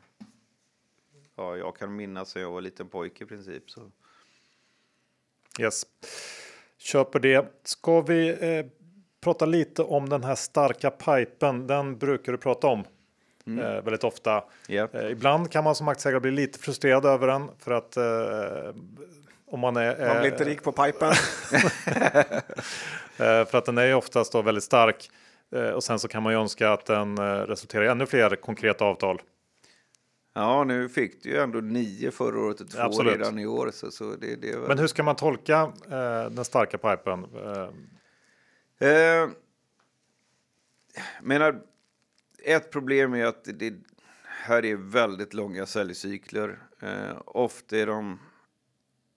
[1.39, 3.71] ja, jag kan minnas sen jag var liten pojke i princip.
[3.71, 3.81] Så.
[5.59, 5.83] Yes,
[6.79, 7.53] köper det.
[7.65, 8.67] Ska vi eh,
[9.21, 11.67] prata lite om den här starka pipen?
[11.67, 12.85] Den brukar du prata om
[13.47, 13.65] mm.
[13.65, 14.45] eh, väldigt ofta.
[14.69, 14.95] Yep.
[14.95, 18.75] Eh, ibland kan man som aktieägare bli lite frustrerad över den för att eh,
[19.47, 20.07] om man är...
[20.07, 21.13] Man blir inte rik på pipen.
[23.21, 25.11] Eh, för att den är ju oftast då väldigt stark
[25.53, 27.17] eh, och sen så kan man ju önska att den
[27.47, 29.21] resulterar i ännu fler konkreta avtal.
[30.39, 33.13] Ja, nu fick du ju ändå nio förra året och två Absolut.
[33.13, 33.71] redan i år.
[33.73, 34.69] Så, så det, det väl...
[34.69, 37.27] Men hur ska man tolka eh, den starka pipen?
[38.81, 38.89] Eh.
[38.89, 39.29] Eh,
[41.23, 41.63] menar,
[42.45, 43.75] ett problem är att det
[44.25, 46.59] här är väldigt långa säljcykler.
[46.81, 48.19] Eh, ofta är de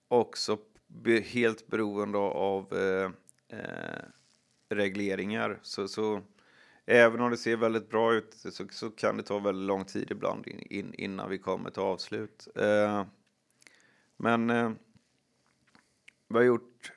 [0.08, 3.10] också be, helt beroende av eh,
[3.58, 4.04] eh,
[4.68, 5.58] regleringar.
[5.62, 6.20] Så, så,
[6.86, 10.10] även om det ser väldigt bra ut så, så kan det ta väldigt lång tid
[10.10, 12.48] ibland in, in, innan vi kommer till avslut.
[12.54, 13.04] Eh,
[14.16, 14.70] men eh,
[16.28, 16.92] vi har gjort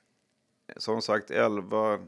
[0.77, 1.99] som sagt 11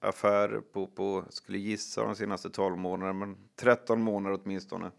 [0.00, 4.90] affärer på, på, skulle gissa de senaste 12 månaderna, men 13 månader åtminstone.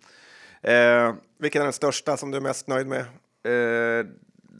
[0.62, 3.06] Eh, Vilken är den största som du är mest nöjd med?
[3.44, 4.08] Eh,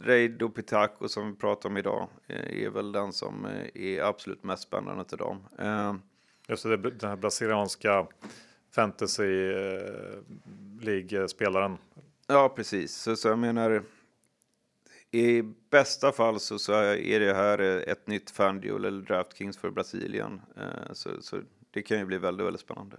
[0.04, 4.44] Reido Pitaco som vi pratar om idag eh, är väl den som eh, är absolut
[4.44, 5.48] mest spännande till dem.
[6.52, 8.08] Eh, Just det, den här brasilianska
[8.72, 10.20] fantasy eh,
[10.82, 11.78] League-spelaren.
[12.28, 12.96] Ja, precis.
[12.96, 13.84] Så, så jag menar,
[15.12, 20.42] i bästa fall så, så är det här ett nytt FanDuel eller DraftKings för Brasilien.
[20.58, 21.42] Eh, så, så
[21.72, 22.98] det kan ju bli väldigt, väldigt spännande.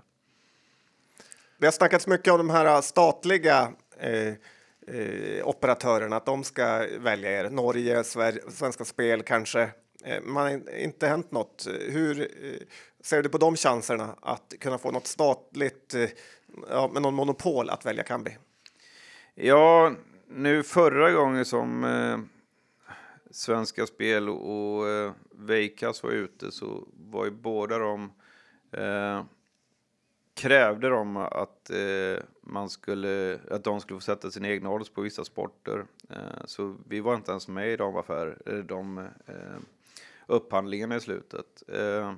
[1.59, 4.35] Vi har snackat så mycket om de här statliga eh,
[4.87, 7.51] eh, operatörerna, att de ska välja er.
[7.51, 9.71] Norge, Sverige, Svenska Spel kanske.
[10.05, 11.67] Eh, man har inte hänt något.
[11.89, 12.27] Hur eh,
[13.03, 16.11] ser du på de chanserna att kunna få något statligt, eh,
[16.71, 18.39] ja, med någon monopol att välja Kambi?
[19.35, 19.93] Ja,
[20.29, 22.19] nu förra gången som eh,
[23.31, 28.13] Svenska Spel och, eh, Veikas var ute så var ju båda de
[28.73, 29.25] eh,
[30.35, 35.01] krävde de att, eh, man skulle, att de skulle få sätta sina egna odds på
[35.01, 35.85] vissa sporter.
[36.11, 39.59] Eh, så vi var inte ens med i de affär, de eh,
[40.27, 41.63] upphandlingarna i slutet.
[41.69, 42.15] Eh,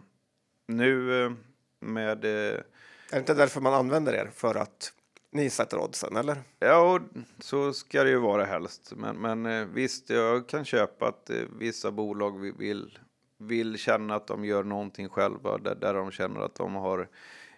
[0.68, 1.32] Eh, nu eh,
[1.80, 2.24] med...
[2.24, 2.64] är
[3.10, 4.30] det inte därför man använder er?
[4.34, 4.92] För att
[5.32, 6.42] ni sätter oddsen, eller?
[6.58, 7.00] Ja,
[7.38, 8.92] så ska det ju vara helst.
[8.96, 12.98] Men, men visst, jag kan köpa att vissa bolag vill,
[13.38, 17.08] vill känna att de gör någonting själva, där, där de känner att de har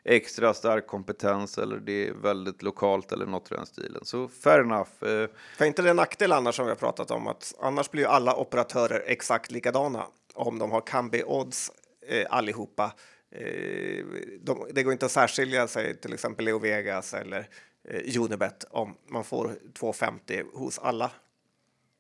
[0.07, 4.05] extra stark kompetens eller det är väldigt lokalt eller något i den stilen.
[4.05, 4.91] Så fair enough.
[5.01, 8.03] Eh, För inte det en nackdel annars som vi har pratat om att annars blir
[8.03, 11.73] ju alla operatörer exakt likadana om de har Kambi odds
[12.09, 12.93] eh, allihopa.
[13.31, 14.05] Eh,
[14.41, 17.49] de, det går inte att särskilja sig till exempel Leo Vegas eller
[17.85, 21.11] eh, Unibet om man får 2,50 hos alla.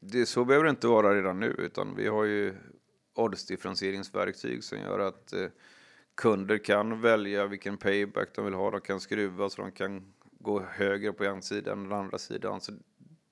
[0.00, 2.54] Det, så behöver det inte vara redan nu utan vi har ju
[3.14, 5.46] oddsdifferentieringsverktyg som gör att eh,
[6.14, 8.70] kunder kan välja vilken payback de vill ha.
[8.70, 12.60] De kan skruva så de kan gå högre på en sida än den andra sidan.
[12.60, 12.72] Så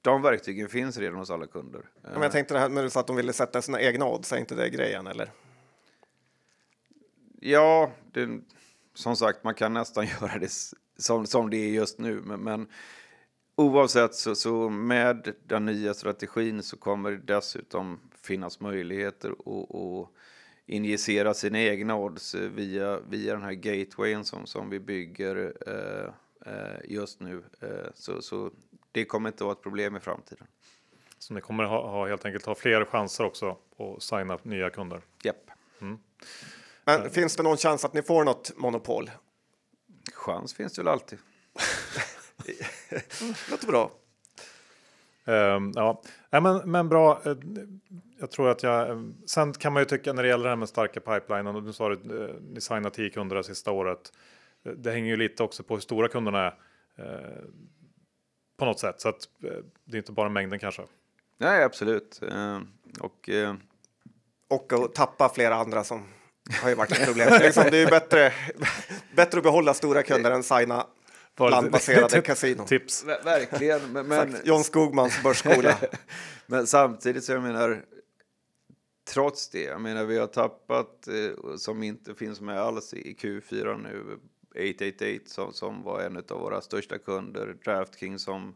[0.02, 1.82] de verktygen finns redan hos alla kunder.
[2.02, 4.54] Men jag tänkte det här med att de ville sätta sina egna odds, är inte
[4.54, 5.30] det grejen eller?
[7.46, 8.40] Ja, det,
[8.94, 10.52] som sagt, man kan nästan göra det
[10.96, 12.20] som, som det är just nu.
[12.20, 12.68] Men, men
[13.56, 20.08] oavsett så, så med den nya strategin så kommer det dessutom finnas möjligheter att
[20.66, 26.12] injicera sina egna odds eh, via, via den här gatewayen som, som vi bygger eh,
[26.52, 27.42] eh, just nu.
[27.60, 28.50] Eh, så, så
[28.92, 30.46] det kommer inte att vara ett problem i framtiden.
[31.18, 34.70] Så ni kommer ha, ha helt enkelt ha fler chanser också att signa upp nya
[34.70, 35.00] kunder?
[35.22, 35.50] Japp.
[35.80, 35.98] Mm.
[36.84, 39.10] Men finns det någon chans att ni får något monopol?
[40.14, 41.18] Chans finns det väl alltid.
[43.50, 43.90] Låter bra.
[45.26, 46.02] Um, ja,
[46.34, 47.20] Nej, men, men bra.
[47.24, 47.36] Eh,
[48.20, 49.12] jag tror att jag.
[49.26, 51.72] Sen kan man ju tycka när det gäller det här med starka pipelinen och du
[51.72, 52.12] sa att eh,
[52.54, 54.12] ni signar 10 kunder det sista året.
[54.64, 56.54] Eh, det hänger ju lite också på hur stora kunderna är.
[58.56, 59.28] På något sätt så att
[59.84, 60.82] det är inte bara mängden kanske.
[61.38, 62.20] Nej, absolut.
[63.00, 63.30] Och,
[64.48, 66.04] och att tappa flera andra som
[66.50, 67.40] har ju varit ett problem.
[67.42, 68.32] liksom, det är ju bättre,
[69.16, 70.86] bättre att behålla stora kunder än signa
[71.38, 72.66] landbaserade kasino.
[72.66, 73.04] Tips.
[73.04, 73.92] Verkligen.
[73.92, 74.36] Men, men...
[74.44, 75.76] John Skogmans börsskola.
[76.46, 77.84] men samtidigt så jag menar,
[79.12, 83.82] trots det, jag menar vi har tappat, eh, som inte finns med alls i Q4
[83.82, 84.18] nu,
[84.54, 88.54] 888 som, som var en av våra största kunder, Draftkings som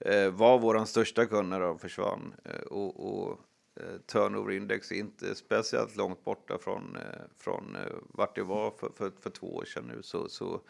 [0.00, 2.34] eh, var vår största kund när de försvann.
[2.44, 3.40] Eh, och, och
[3.76, 8.90] Eh, turnoverindex är inte speciellt långt borta från, eh, från eh, vart det var för,
[8.96, 10.02] för, för två år sedan nu.
[10.02, 10.60] Så, så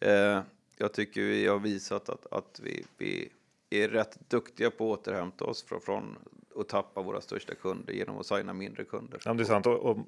[0.00, 0.40] eh,
[0.76, 3.28] jag tycker vi har visat att, att vi, vi
[3.70, 6.16] är rätt duktiga på att återhämta oss från, från
[6.56, 9.20] att tappa våra största kunder genom att signa mindre kunder.
[9.24, 9.66] Ja, det är sant.
[9.66, 9.98] Och, och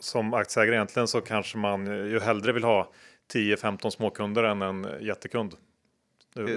[0.00, 2.92] som aktieägare egentligen så kanske man ju hellre vill ha
[3.32, 5.56] 10-15 småkunder än en jättekund.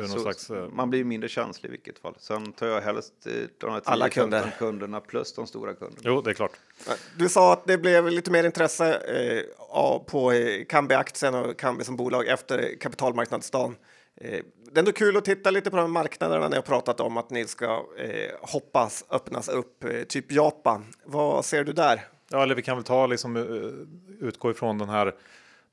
[0.07, 2.15] Så, slags, eh, man blir mindre känslig i vilket fall.
[2.19, 4.55] Sen tar jag helst eh, de här Alla kunder.
[4.57, 6.01] kunderna plus de stora kunderna.
[6.03, 6.51] Jo, det är klart.
[7.17, 11.95] Du sa att det blev lite mer intresse eh, på eh, Kambi-aktien och Kambi som
[11.95, 13.75] bolag efter kapitalmarknadsdagen.
[14.15, 14.39] Eh,
[14.71, 17.29] det är ändå kul att titta lite på de marknaderna ni har pratat om att
[17.29, 20.86] ni ska eh, hoppas öppnas upp, eh, typ Japan.
[21.05, 22.07] Vad ser du där?
[22.29, 23.36] Ja, eller vi kan väl ta liksom
[24.19, 25.15] utgå ifrån den här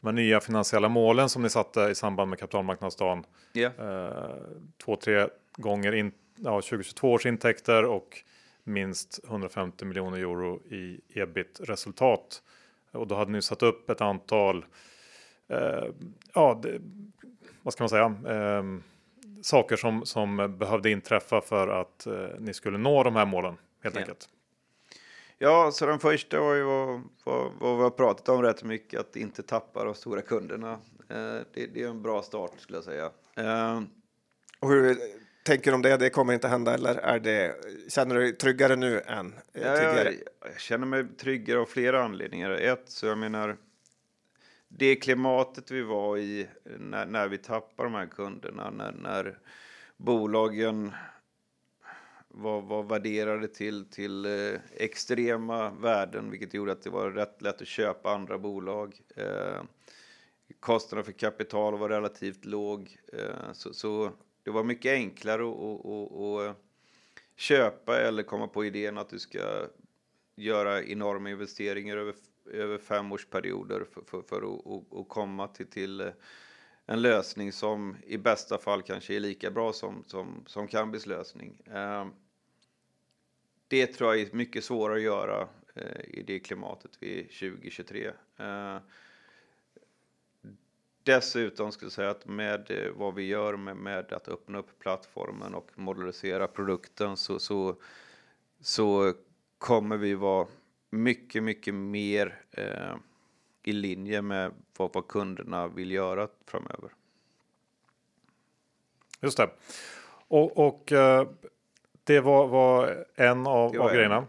[0.01, 3.25] de nya finansiella målen som ni satte i samband med kapitalmarknadsdagen.
[3.55, 3.73] Yeah.
[3.79, 4.37] Eh,
[4.85, 8.23] två, tre gånger in, ja, 2022 års intäkter och
[8.65, 12.43] minst 150 miljoner euro i ebit-resultat.
[12.91, 14.65] Och då hade ni satt upp ett antal,
[15.49, 15.85] eh,
[16.35, 16.81] ja, det,
[17.63, 18.63] vad ska man säga, eh,
[19.43, 23.95] saker som, som behövde inträffa för att eh, ni skulle nå de här målen helt
[23.95, 24.03] yeah.
[24.03, 24.29] enkelt.
[25.39, 29.01] Ja, så den första var ju vad, vad, vad vi har pratat om rätt mycket,
[29.01, 30.73] att inte tappa de stora kunderna.
[31.09, 33.11] Eh, det, det, är en bra start skulle jag säga.
[33.37, 33.83] Eh,
[34.61, 34.99] och hur
[35.45, 35.97] tänker du om det?
[35.97, 37.55] Det kommer inte hända eller är det,
[37.89, 40.13] känner du dig tryggare nu än eh, ja, tidigare?
[40.13, 42.51] Jag, jag, känner mig tryggare av flera anledningar.
[42.51, 43.57] Ett, så jag menar,
[44.69, 49.39] det klimatet vi var i när, när vi tappar de här kunderna, när, när
[49.97, 50.93] bolagen
[52.39, 57.63] var, var värderade till, till eh, extrema värden, vilket gjorde att det var rätt lätt
[57.63, 59.01] att köpa andra bolag.
[59.17, 59.63] Eh,
[60.61, 62.99] kostnaden för kapital var relativt låg.
[63.13, 64.11] Eh, så, så
[64.43, 66.57] det var mycket enklare att, att, att, att
[67.37, 69.67] köpa eller komma på idén att du ska
[70.37, 72.15] göra enorma investeringar över,
[72.53, 76.13] över femårsperioder för, för, för att, att komma till, till eh,
[76.87, 81.61] en lösning som i bästa fall kanske är lika bra som, som, som Kambis lösning.
[81.67, 82.07] Eh,
[83.69, 88.13] det tror jag är mycket svårare att göra eh, i det klimatet vi är 2023.
[91.09, 94.79] Dessutom skulle jag säga att med eh, vad vi gör med, med att öppna upp
[94.79, 97.77] plattformen och modernisera produkten så, så,
[98.61, 99.15] så
[99.59, 100.47] kommer vi vara
[100.91, 102.97] mycket, mycket mer eh,
[103.63, 106.91] i linje med vad, vad kunderna vill göra framöver.
[109.21, 109.51] Just det.
[110.29, 111.29] Och, och eh,
[112.09, 114.17] det var, var, en av, var av grejerna.
[114.17, 114.27] En.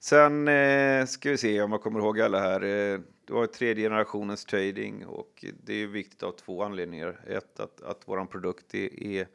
[0.00, 2.62] Sen eh, ska vi se om jag kommer ihåg alla här.
[2.62, 7.20] Eh, det var tredje generationens trading och det är viktigt av två anledningar.
[7.26, 9.26] Ett, att, att vår produkt är, är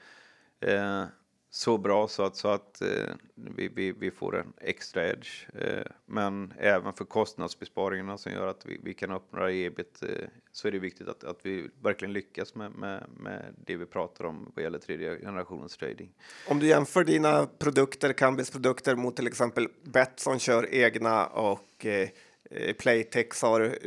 [0.60, 1.04] eh,
[1.52, 5.48] så bra så att, så att eh, vi, vi, vi, får en extra edge.
[5.54, 10.10] Eh, men även för kostnadsbesparingarna som gör att vi, vi kan öppna ebit eh,
[10.52, 14.26] så är det viktigt att, att vi verkligen lyckas med, med, med det vi pratar
[14.26, 16.10] om vad gäller tredje generationens trading.
[16.48, 22.10] Om du jämför dina produkter, Kambis produkter mot till exempel Betsson kör egna och Eh,
[22.50, 23.78] Eh, Playtex har.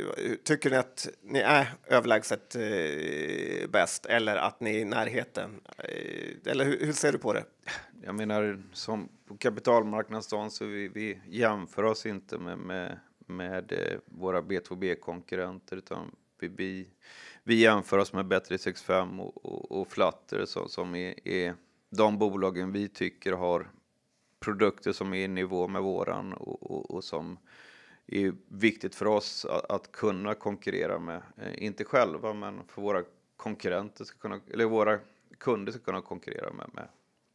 [0.43, 5.61] Tycker ni att ni är överlägset eh, bäst eller att ni är i närheten?
[5.77, 7.43] Eh, eller hur, hur, ser du på det?
[8.01, 13.99] Jag menar, som på kapitalmarknadsdagen så vi, vi jämför oss inte med, med, med eh,
[14.05, 16.87] våra B2B-konkurrenter utan vi, vi,
[17.43, 21.55] vi jämför oss med Bet365 och, och, och Flutter så, som är, är
[21.89, 23.67] de bolagen vi tycker har
[24.39, 27.37] produkter som är i nivå med våran och, och, och som
[28.07, 31.21] är viktigt för oss att, att kunna konkurrera med.
[31.37, 33.03] Eh, inte själva, men för våra
[33.37, 34.99] konkurrenter ska kunna, eller våra
[35.37, 36.69] kunder ska kunna konkurrera med.
[36.73, 36.87] med.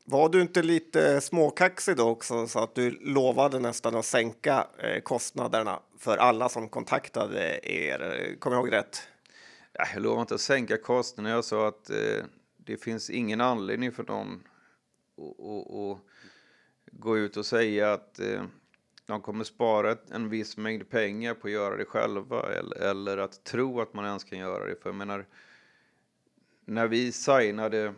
[0.05, 5.01] Var du inte lite småkaxig då också så att du lovade nästan att sänka eh,
[5.01, 8.37] kostnaderna för alla som kontaktade er?
[8.39, 9.09] Kommer jag ihåg rätt?
[9.73, 11.35] Jag lovade inte att sänka kostnaderna.
[11.35, 12.25] Jag sa att eh,
[12.57, 14.43] det finns ingen anledning för någon
[15.17, 15.99] att
[16.93, 18.43] gå ut och säga att eh,
[19.09, 23.45] de kommer spara en viss mängd pengar på att göra det själva eller, eller att
[23.45, 24.83] tro att man ens kan göra det.
[24.83, 25.27] För jag menar,
[26.65, 27.95] när vi signade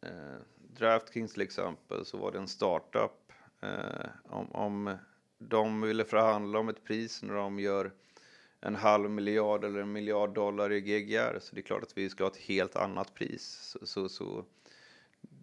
[0.00, 3.32] eh, Draftkings till exempel så var det en startup.
[3.60, 4.96] Eh, om, om
[5.38, 7.92] de ville förhandla om ett pris när de gör
[8.60, 12.10] en halv miljard eller en miljard dollar i GGR så det är klart att vi
[12.10, 13.76] ska ha ett helt annat pris.
[13.82, 14.44] Så, så, så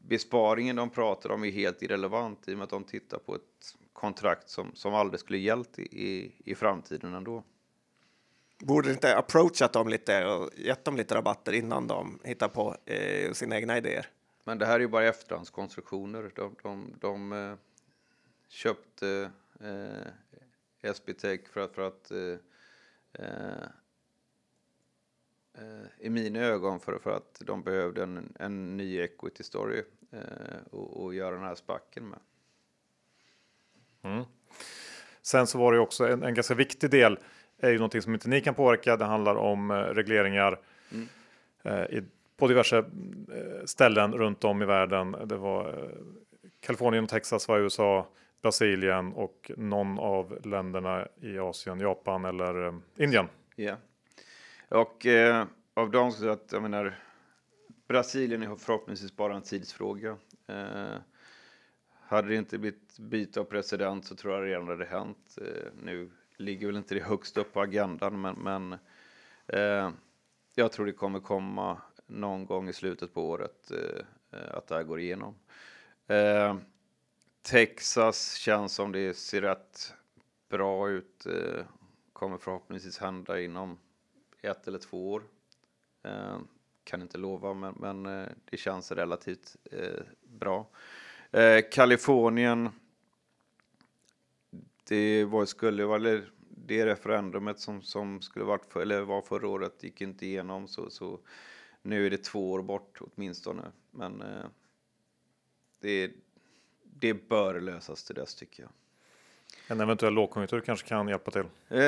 [0.08, 3.76] besparingen de pratar om är helt irrelevant i och med att de tittar på ett
[3.96, 7.44] kontrakt som, som aldrig skulle gällt i, i framtiden ändå.
[8.60, 13.32] Borde inte approachat dem lite och gett dem lite rabatter innan de hittar på eh,
[13.32, 14.08] sina egna idéer?
[14.44, 16.32] Men det här är ju bara efterhandskonstruktioner.
[16.36, 17.56] De, de, de eh,
[18.48, 22.38] köpte eh, SBTech för att, för att eh,
[23.14, 23.68] eh,
[26.00, 30.22] i mina ögon för, för att de behövde en, en ny equity story eh,
[30.72, 32.20] och, och göra den här spacken med.
[34.06, 34.24] Mm.
[35.22, 37.20] Sen så var det också en, en, ganska viktig del
[37.60, 38.98] är ju någonting som inte ni kan påverka.
[38.98, 40.60] Det handlar om eh, regleringar
[40.92, 41.08] mm.
[41.64, 42.04] eh, i,
[42.38, 45.16] på diverse eh, ställen runt om i världen.
[45.26, 45.90] Det var eh,
[46.60, 48.08] Kalifornien och Texas var USA,
[48.42, 53.28] Brasilien och någon av länderna i Asien, Japan eller eh, Indien.
[53.56, 53.78] Ja, yeah.
[54.70, 57.00] och eh, av dem så att jag menar
[57.88, 60.18] Brasilien är förhoppningsvis bara en tidsfråga.
[62.08, 65.38] Hade det inte blivit byte av president så tror jag det redan hade hänt.
[65.42, 68.74] Eh, nu ligger väl inte det högst upp på agendan, men, men
[69.48, 69.92] eh,
[70.56, 74.06] jag tror det kommer komma någon gång i slutet på året eh,
[74.40, 75.36] eh, att det här går igenom.
[76.08, 76.58] Eh,
[77.42, 79.94] Texas känns som det ser rätt
[80.50, 81.26] bra ut.
[81.26, 81.66] Eh,
[82.14, 83.78] kommer förhoppningsvis hända inom
[84.42, 85.24] ett eller två år.
[86.04, 86.40] Eh,
[86.84, 89.56] kan inte lova, men, men eh, det känns relativt
[90.24, 90.68] bra.
[91.36, 92.70] Eh, Kalifornien.
[94.88, 99.84] Det var, skulle vara det referendumet som, som skulle varit för, eller var förra året
[99.84, 101.20] gick inte igenom så, så
[101.82, 103.72] nu är det två år bort åtminstone.
[103.92, 104.46] Men eh,
[105.80, 106.12] det,
[106.84, 108.72] det bör lösas till dess tycker jag.
[109.68, 111.46] En eventuell lågkonjunktur kanske kan hjälpa till?
[111.70, 111.82] Eh,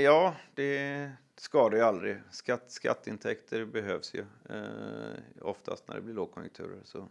[0.00, 2.16] ja, det skadar ju aldrig.
[2.30, 6.80] Skatt, skatteintäkter behövs ju eh, oftast när det blir lågkonjunkturer.
[6.84, 7.08] Så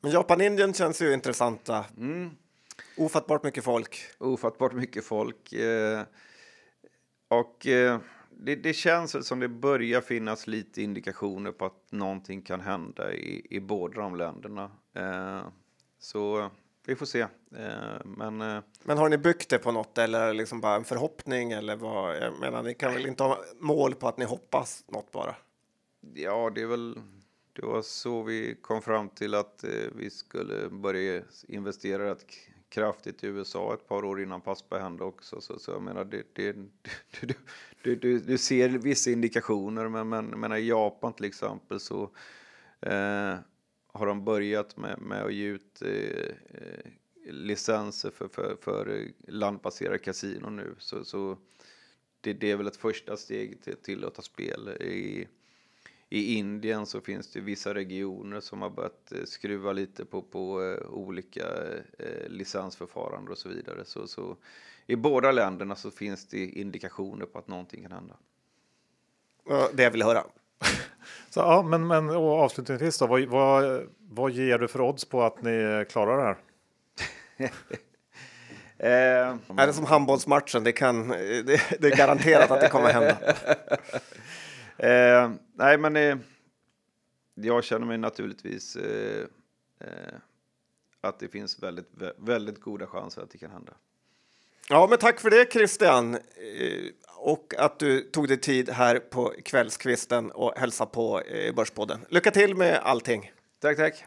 [0.00, 1.84] Men Japan-Indien känns ju intressanta.
[1.96, 2.30] Mm.
[2.96, 3.98] Ofattbart mycket folk.
[4.18, 5.52] Ofattbart mycket folk.
[5.52, 6.02] Uh,
[7.28, 7.98] och uh,
[8.44, 13.46] det, det känns som det börjar finnas lite indikationer på att någonting kan hända i,
[13.50, 14.70] i båda de länderna.
[14.94, 15.42] Eh,
[15.98, 16.50] så
[16.86, 17.20] vi får se.
[17.56, 21.52] Eh, men, eh, Men har ni byggt det på något eller liksom bara en förhoppning
[21.52, 22.16] eller vad?
[22.16, 25.34] Jag menar, ni kan väl inte ha mål på att ni hoppas något bara?
[26.14, 26.98] ja, det är väl
[27.52, 32.26] det var så vi kom fram till att eh, vi skulle börja investera rätt
[32.68, 35.40] kraftigt i USA ett par år innan Passberg hände också.
[35.40, 36.52] Så, så jag menar, det, det,
[37.20, 37.34] du,
[37.82, 42.02] du, du, du ser vissa indikationer, men, men menar, i Japan till exempel så
[42.80, 43.36] eh,
[43.86, 46.82] har de börjat med, med att ge ut eh,
[47.24, 50.74] licenser för, för, för landbaserade kasinon nu.
[50.78, 51.38] Så, så
[52.20, 54.68] det, det är väl ett första steg till att ta spel.
[54.68, 55.28] I,
[56.12, 60.62] i Indien så finns det vissa regioner som har börjat eh, skruva lite på, på
[60.62, 61.44] eh, olika
[61.98, 63.84] eh, licensförfaranden och så vidare.
[63.84, 64.36] Så, så
[64.86, 68.14] i båda länderna så finns det indikationer på att någonting kan hända.
[69.72, 70.24] Det jag vill höra.
[71.30, 75.22] Så, ja, men, men och avslutningsvis då, vad, vad, vad ger du för odds på
[75.22, 77.50] att ni klarar det här?
[78.78, 80.64] Eh, Är det som handbollsmatchen?
[80.64, 83.16] Det, kan, det, det är garanterat att det kommer hända.
[84.82, 86.16] Eh, nej, men eh,
[87.34, 89.24] jag känner mig naturligtvis eh,
[89.80, 90.14] eh,
[91.00, 93.72] att det finns väldigt, vä- väldigt goda chanser att det kan hända.
[94.68, 96.14] Ja, men tack för det Christian.
[96.14, 96.20] Eh,
[97.16, 102.00] Och att du tog dig tid här på kvällskvisten och hälsa på eh, Börspodden.
[102.08, 103.32] Lycka till med allting.
[103.60, 104.04] Tack, tack.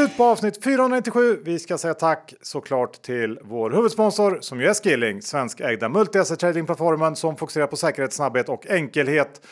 [0.00, 1.40] Slut på avsnitt 497.
[1.44, 7.16] Vi ska säga tack såklart till vår huvudsponsor som ju är Skilling, svenskägda multi-asset tradingplattformen
[7.16, 9.46] som fokuserar på säkerhet, snabbhet och enkelhet.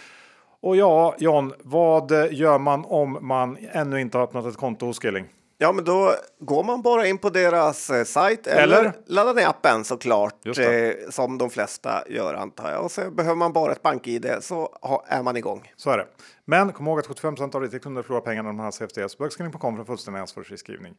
[0.60, 5.00] Och ja, John, vad gör man om man ännu inte har öppnat ett konto hos
[5.00, 5.24] Skilling?
[5.60, 8.92] Ja, men då går man bara in på deras eh, sajt eller, Eller?
[9.06, 12.84] laddar ner appen såklart, eh, som de flesta gör antar jag.
[12.84, 15.72] Och så behöver man bara ett bank-id så ha, är man igång.
[15.76, 16.06] Så är det.
[16.44, 19.18] Men kom ihåg att 75 av ditt kunder förlorar pengar när de har CFDs.
[19.18, 20.94] Bögskilling.com för en fullständig ansvarsfriskrivning.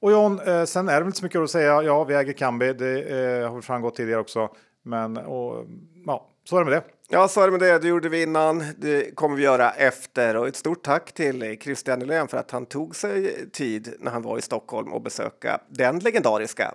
[0.00, 1.82] Och John, eh, sen är det väl inte så mycket att säga.
[1.82, 2.72] Ja, vi äger Kambi.
[2.72, 4.48] Det eh, har framgått tidigare också.
[4.84, 5.66] Men och,
[6.06, 6.82] ja, så är det med det.
[7.10, 7.78] Ja, så är det med det.
[7.78, 8.64] Det gjorde vi innan.
[8.78, 10.36] Det kommer vi göra efter.
[10.36, 14.22] Och ett stort tack till Christian Nylén för att han tog sig tid när han
[14.22, 16.74] var i Stockholm och besöka den legendariska.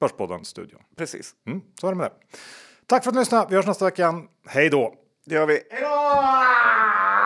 [0.00, 0.80] Börspodden-studion.
[0.96, 1.32] Precis.
[1.46, 2.36] Mm, så är det med det.
[2.86, 3.46] Tack för att ni lyssnade.
[3.50, 4.14] Vi hörs nästa vecka.
[4.46, 4.94] Hej då!
[5.26, 5.60] Det gör vi.
[5.70, 7.21] Hej då!